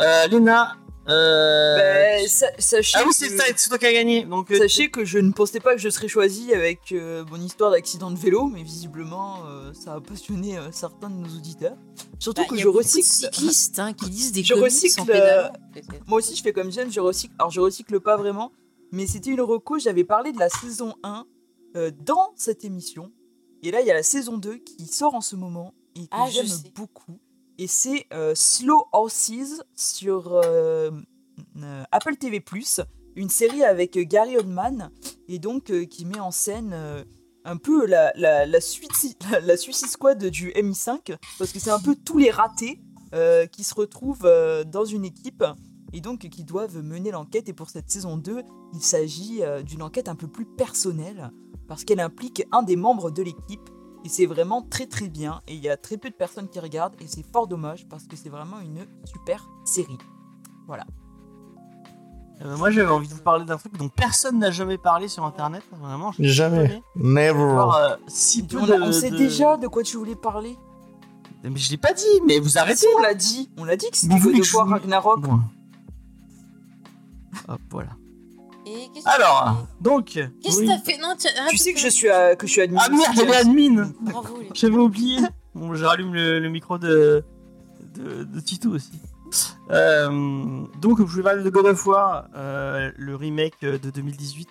[0.00, 0.76] Euh, Léna.
[1.08, 1.76] Euh...
[1.76, 4.24] Ben, sa- sachez ah oui, que- c'est ça, qui as gagné.
[4.24, 7.40] Donc, euh, Sachez que je ne pensais pas que je serais choisi avec euh, mon
[7.40, 11.76] histoire d'accident de vélo, mais visiblement euh, ça a passionné euh, certains de nos auditeurs.
[12.18, 13.06] Surtout Bah, que y a je de recycle.
[13.06, 15.52] cyclistes hein, qui lisent des Je recycle, en pédalant.
[16.06, 17.34] Moi aussi je fais comme James, je recycle.
[17.38, 18.52] Alors je recycle pas vraiment,
[18.92, 21.24] mais c'était une reco, j'avais parlé de la saison 1
[21.76, 23.10] euh, dans cette émission.
[23.62, 26.08] Et là il y a la saison 2 qui sort en ce moment et que
[26.12, 27.18] Ah, j'aime beaucoup.
[27.60, 30.90] Et c'est euh, Slow Horses sur euh,
[31.58, 32.42] euh, Apple TV+,
[33.16, 34.90] une série avec Gary Oldman
[35.28, 36.74] et donc qui met en scène
[37.44, 39.18] un peu la, la, la, Suicide,
[39.74, 42.80] Squad du MI5 parce que c'est un peu tous les ratés
[43.52, 44.30] qui se retrouvent
[44.66, 45.44] dans une équipe
[45.92, 47.50] et donc qui doivent mener l'enquête.
[47.50, 48.42] Et pour cette saison 2
[48.72, 51.30] il s'agit d'une enquête un peu plus personnelle
[51.68, 53.68] parce qu'elle implique un des membres de l'équipe
[54.04, 56.58] et c'est vraiment très très bien et il y a très peu de personnes qui
[56.60, 59.98] regardent et c'est fort dommage parce que c'est vraiment une super série.
[62.42, 65.24] euh, moi, j'avais envie de vous parler d'un truc dont personne n'a jamais parlé sur
[65.26, 65.62] Internet.
[65.78, 66.82] Vraiment, je Jamais.
[66.96, 67.32] Never.
[67.38, 70.16] Alors, euh, si peu On, de, a- on sait de- déjà de quoi tu voulais
[70.16, 70.56] parler.
[71.44, 72.76] Mais je l'ai pas dit, mais vous arrêtez.
[72.80, 73.50] Si, on l'a dit.
[73.58, 74.14] On l'a dit que c'était
[74.54, 75.20] War vous- Ragnarok.
[75.20, 75.40] Bon.
[77.48, 77.90] Hop, voilà.
[78.66, 80.04] Et qu'est-ce que Alors, donc.
[80.06, 80.66] Qu'est-ce oui.
[80.66, 81.14] que t'as fait Non,
[81.50, 82.78] Tu sais que je suis, à- que je suis admin.
[82.84, 83.48] Ah merde, j'avais James.
[83.48, 85.18] admin Bravo, les J'avais oublié.
[85.54, 87.24] Bon, je rallume le, le micro de,
[87.96, 88.92] de, de Tito aussi.
[89.70, 94.48] Euh, donc, je vais parler de God of War, euh, le remake de 2018.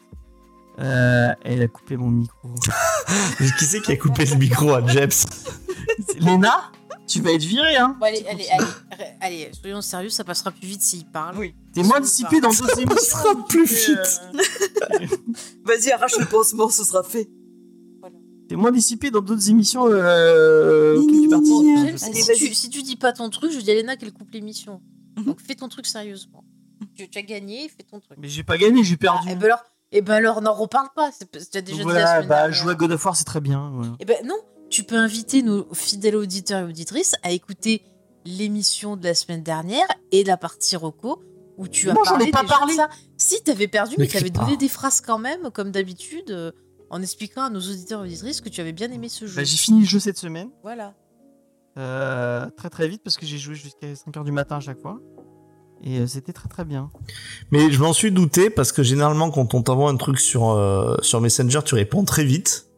[0.80, 2.50] Euh, elle a coupé mon micro.
[3.58, 6.72] Qui c'est qui a coupé le micro à C'est Léna,
[7.10, 10.52] tu vas être viré, hein Bon, allez, allez, allez, allez, allez, soyons sérieux, ça passera
[10.52, 11.38] plus vite s'il parle.
[11.38, 11.54] Oui.
[11.74, 13.18] T'es moins dissipé dans d'autres émissions.
[13.18, 15.08] sera plus euh,
[15.66, 17.30] Vas-y, arrache le pansement, ce sera fait.
[18.48, 23.14] T'es moins dissipé dans d'autres émissions euh, tu Allez, si, tu, si tu dis pas
[23.14, 24.82] ton truc, je dis à Léna qu'elle coupe l'émission.
[25.18, 25.26] Mhm.
[25.26, 26.44] Donc fais ton truc sérieusement.
[26.96, 28.18] Tu, tu as gagné, fais ton truc.
[28.20, 29.28] Mais j'ai pas gagné, j'ai perdu.
[29.28, 31.12] Ah, et ben alors, et ben alors n'en reparle pas.
[31.12, 32.54] C'est tu as déjà dit la voilà, semaine bah, dernière.
[32.54, 33.72] jouer à God of War, c'est très bien.
[33.74, 33.92] voilà.
[34.00, 34.38] Eh ben non,
[34.70, 37.84] tu peux inviter nos fidèles auditeurs et auditrices à écouter
[38.26, 41.24] l'émission de la semaine dernière et la partie Rocco
[41.58, 42.74] où tu as Non, j'en ai parlé pas de parlé.
[42.74, 42.90] ça.
[43.18, 44.46] Si, t'avais perdu, mais N'écris t'avais pas.
[44.46, 46.52] donné des phrases quand même, comme d'habitude, euh,
[46.90, 49.36] en expliquant à nos auditeurs et auditrices que tu avais bien aimé ce jeu.
[49.36, 50.50] Bah, j'ai fini le jeu cette semaine.
[50.64, 50.94] Voilà.
[51.78, 55.00] Euh, très très vite parce que j'ai joué jusqu'à 5h du matin à chaque fois.
[55.84, 56.90] Et euh, c'était très très bien.
[57.52, 60.98] Mais je m'en suis douté parce que généralement quand on t'envoie un truc sur euh,
[61.02, 62.69] sur Messenger, tu réponds très vite.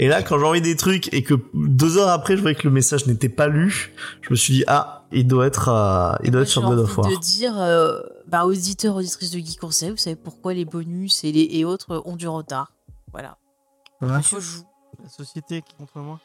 [0.00, 2.68] Et là, quand j'ai envoyé des trucs et que deux heures après, je voyais que
[2.68, 6.30] le message n'était pas lu, je me suis dit ah, il doit être euh, il
[6.30, 7.10] doit être sur j'ai God envie of War.
[7.10, 11.32] de dire, euh, bah, auditeurs, auditrices de Geek Conseil, vous savez pourquoi les bonus et,
[11.32, 12.72] les, et autres ont du retard.
[13.10, 13.38] Voilà.
[14.00, 16.20] La société qui est contre moi.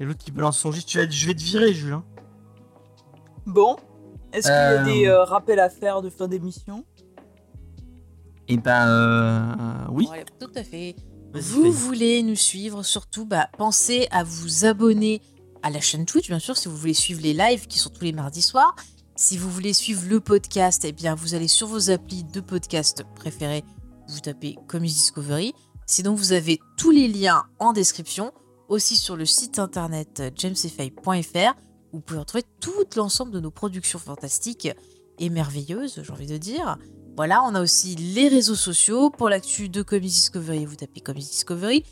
[0.00, 0.90] Et l'autre qui balance son geste.
[0.90, 2.04] Je vais te virer, Julien.
[3.46, 3.76] Bon,
[4.32, 6.84] est-ce qu'il y a Euh, des euh, rappels à faire de fin d'émission?
[8.46, 10.08] Et ben euh, oui.
[10.38, 10.94] Tout à fait.
[11.34, 15.20] Vous voulez nous suivre, surtout, bah, pensez à vous abonner
[15.62, 18.04] à la chaîne Twitch, bien sûr, si vous voulez suivre les lives qui sont tous
[18.04, 18.74] les mardis soirs.
[19.14, 23.04] Si vous voulez suivre le podcast, eh bien, vous allez sur vos applis de podcast
[23.14, 23.64] préférés,
[24.08, 25.52] vous tapez Comics Discovery.
[25.86, 28.32] Sinon, vous avez tous les liens en description,
[28.68, 31.54] aussi sur le site internet jamesfay.fr.
[31.92, 34.68] Vous pouvez retrouver tout l'ensemble de nos productions fantastiques
[35.18, 36.78] et merveilleuses, j'ai envie de dire.
[37.18, 39.10] Voilà, on a aussi les réseaux sociaux.
[39.10, 41.82] Pour l'actu de Comics Discovery, vous tapez Comics Discovery.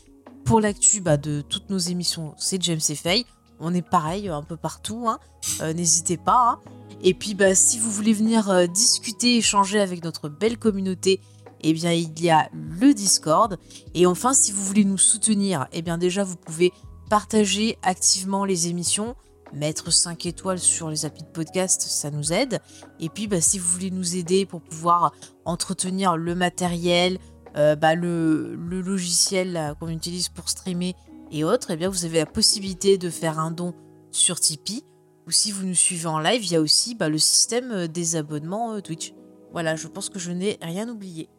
[0.45, 3.25] Pour l'actu bah, de toutes nos émissions, c'est James et Faye.
[3.59, 5.19] On est pareil un peu partout, hein.
[5.59, 6.51] Euh, n'hésitez pas.
[6.51, 6.69] hein.
[7.03, 11.19] Et puis, bah, si vous voulez venir euh, discuter, échanger avec notre belle communauté,
[11.59, 13.57] eh bien, il y a le Discord.
[13.95, 16.71] Et enfin, si vous voulez nous soutenir, eh bien, déjà, vous pouvez
[17.09, 19.17] partager activement les émissions,
[19.53, 22.59] mettre 5 étoiles sur les applis de podcast, ça nous aide.
[22.99, 25.13] Et puis, bah, si vous voulez nous aider pour pouvoir
[25.45, 27.17] entretenir le matériel,
[27.55, 30.95] euh, bah, le, logiciel là, qu'on utilise pour streamer
[31.31, 33.73] et autres, eh bien, vous avez la possibilité de faire un don
[34.11, 34.83] sur Tipeee.
[35.27, 37.87] Ou si vous nous suivez en live, il y a aussi bah, le système euh,
[37.87, 39.13] des abonnements euh, Twitch.
[39.51, 41.29] Voilà, je pense que je n'ai rien oublié.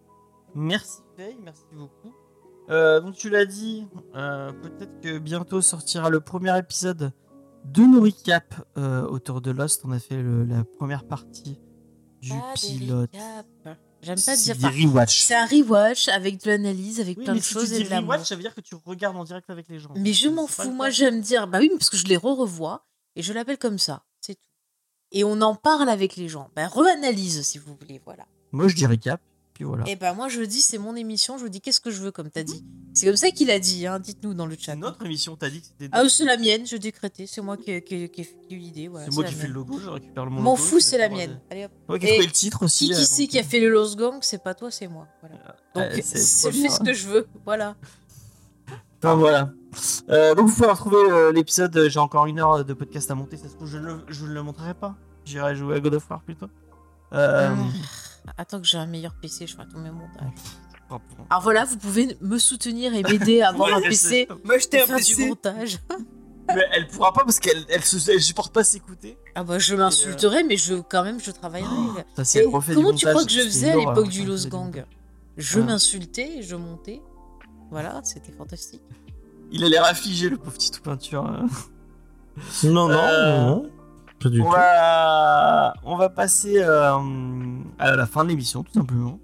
[0.55, 2.15] Merci Faye, merci beaucoup.
[2.71, 7.13] Euh, donc tu l'as dit, euh, peut-être que bientôt sortira le premier épisode
[7.73, 9.83] de nos recaps euh, autour de Lost.
[9.85, 11.59] On a fait le- la première partie
[12.21, 13.11] du pilote.
[14.01, 15.23] J'aime pas C'est dire rewatch.
[15.23, 17.83] C'est un rewatch avec de l'analyse, avec Oui, plein mais de si choses tu et
[17.83, 19.91] dis de rewatch, ça veut dire que tu regardes en direct avec les gens.
[19.97, 22.87] Mais je m'en C'est fous, moi j'aime dire, bah oui, parce que je les re-revois
[23.17, 24.41] et je l'appelle comme ça, c'est tout.
[25.11, 26.49] Et on en parle avec les gens.
[26.55, 28.27] Bah re-analyse si vous voulez, voilà.
[28.53, 29.21] Moi je dis recap,
[29.59, 29.83] puis voilà.
[29.89, 32.13] Et ben moi je dis, c'est mon émission, je vous dis qu'est-ce que je veux,
[32.13, 32.65] comme t'as dit.
[32.95, 34.73] C'est comme ça qu'il a dit, hein, dites-nous dans le chat.
[34.73, 35.89] C'est notre émission, t'as dit que c'était.
[35.91, 38.87] Ah, c'est la mienne, je décrétais, c'est moi qui, qui, qui, qui ai eu l'idée.
[38.87, 40.99] Voilà, c'est moi qui fais le logo, je récupère le mon M'en fous, je c'est
[40.99, 41.41] la fais mienne.
[41.51, 41.73] Allez hop.
[41.89, 42.87] Ouais, qui a le titre aussi.
[42.87, 44.87] Qui, qui euh, c'est donc, qui a fait le Lost Gang C'est pas toi, c'est
[44.87, 45.09] moi.
[45.21, 45.37] Voilà.
[45.75, 47.75] Donc euh, c'est c'est trop fait ce que je veux, voilà.
[49.03, 49.51] Enfin voilà.
[50.11, 51.77] Euh, donc vous pouvez retrouver euh, l'épisode.
[51.77, 53.37] euh, J'ai encore une heure de podcast à monter.
[53.37, 54.95] Ça se trouve, je ne le, je ne le montrerai pas.
[55.25, 56.47] J'irai jouer à God of War plutôt.
[57.13, 57.57] Euh, Ah,
[58.37, 60.33] Attends que j'ai un meilleur PC, je ferai tous mes montages.
[60.91, 60.97] oh,
[61.31, 64.29] Alors voilà, vous pouvez me soutenir et m'aider à avoir un PC et
[64.81, 65.29] un faire du PC.
[65.29, 65.79] montage.
[66.55, 69.19] Mais elle pourra pas parce qu'elle elle, supporte pas s'écouter.
[69.35, 71.69] Ah bah je m'insulterai, mais je quand même je travaillerai.
[72.17, 74.03] Ça, si Et elle refait du comment tu crois que je faisais à l'époque quand
[74.09, 74.85] du du Gang.
[75.37, 75.65] Je Ah.
[75.65, 77.03] m'insultais et je montais.
[77.71, 78.81] Voilà, c'était fantastique.
[79.53, 81.27] Il a l'air affligé, le pauvre petit tout peinture.
[81.27, 81.47] hein.
[82.65, 83.71] Non, non, Euh, non, non.
[84.23, 84.51] Pas du On tout.
[84.51, 86.97] va, on va passer euh,
[87.79, 89.19] à la fin de l'émission, tout simplement.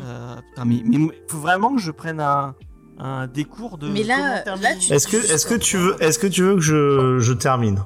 [0.00, 2.54] Euh, putain, mais il faut vraiment que je prenne un,
[2.98, 3.88] un des cours de.
[3.88, 4.42] Mais là-
[4.78, 7.82] tu- Est-ce que, est-ce que tu veux, est-ce que tu veux que je, je termine?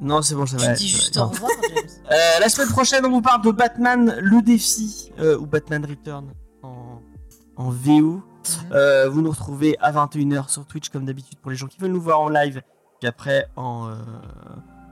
[0.00, 0.72] Non, c'est bon, ça Tu va.
[0.72, 1.02] dis ça va.
[1.02, 1.84] juste au revoir, James.
[2.10, 6.28] Euh, la semaine prochaine, on vous parle de Batman le défi euh, ou Batman Return
[6.62, 7.02] en,
[7.56, 8.22] en VO.
[8.72, 11.92] Euh, vous nous retrouvez à 21h sur Twitch comme d'habitude pour les gens qui veulent
[11.92, 12.62] nous voir en live,
[12.98, 13.90] puis après en,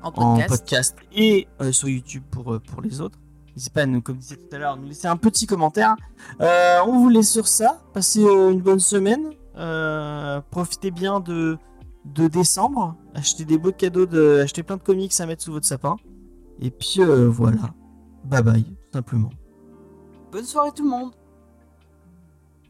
[0.03, 0.49] En en podcast.
[0.49, 3.18] podcast et euh, sur YouTube pour, euh, pour les autres.
[3.55, 5.96] N'hésitez pas à nous, comme disait tout à l'heure, nous laisser un petit commentaire.
[6.40, 7.80] Euh, on vous laisse sur ça.
[7.92, 9.32] Passez une bonne semaine.
[9.57, 11.59] Euh, profitez bien de,
[12.05, 12.94] de décembre.
[13.14, 15.96] Achetez des beaux cadeaux, de, achetez plein de comics à mettre sous votre sapin.
[16.61, 17.74] Et puis euh, voilà.
[18.24, 19.30] Bye bye, tout simplement.
[20.30, 21.12] Bonne soirée tout le monde.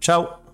[0.01, 0.48] Ciao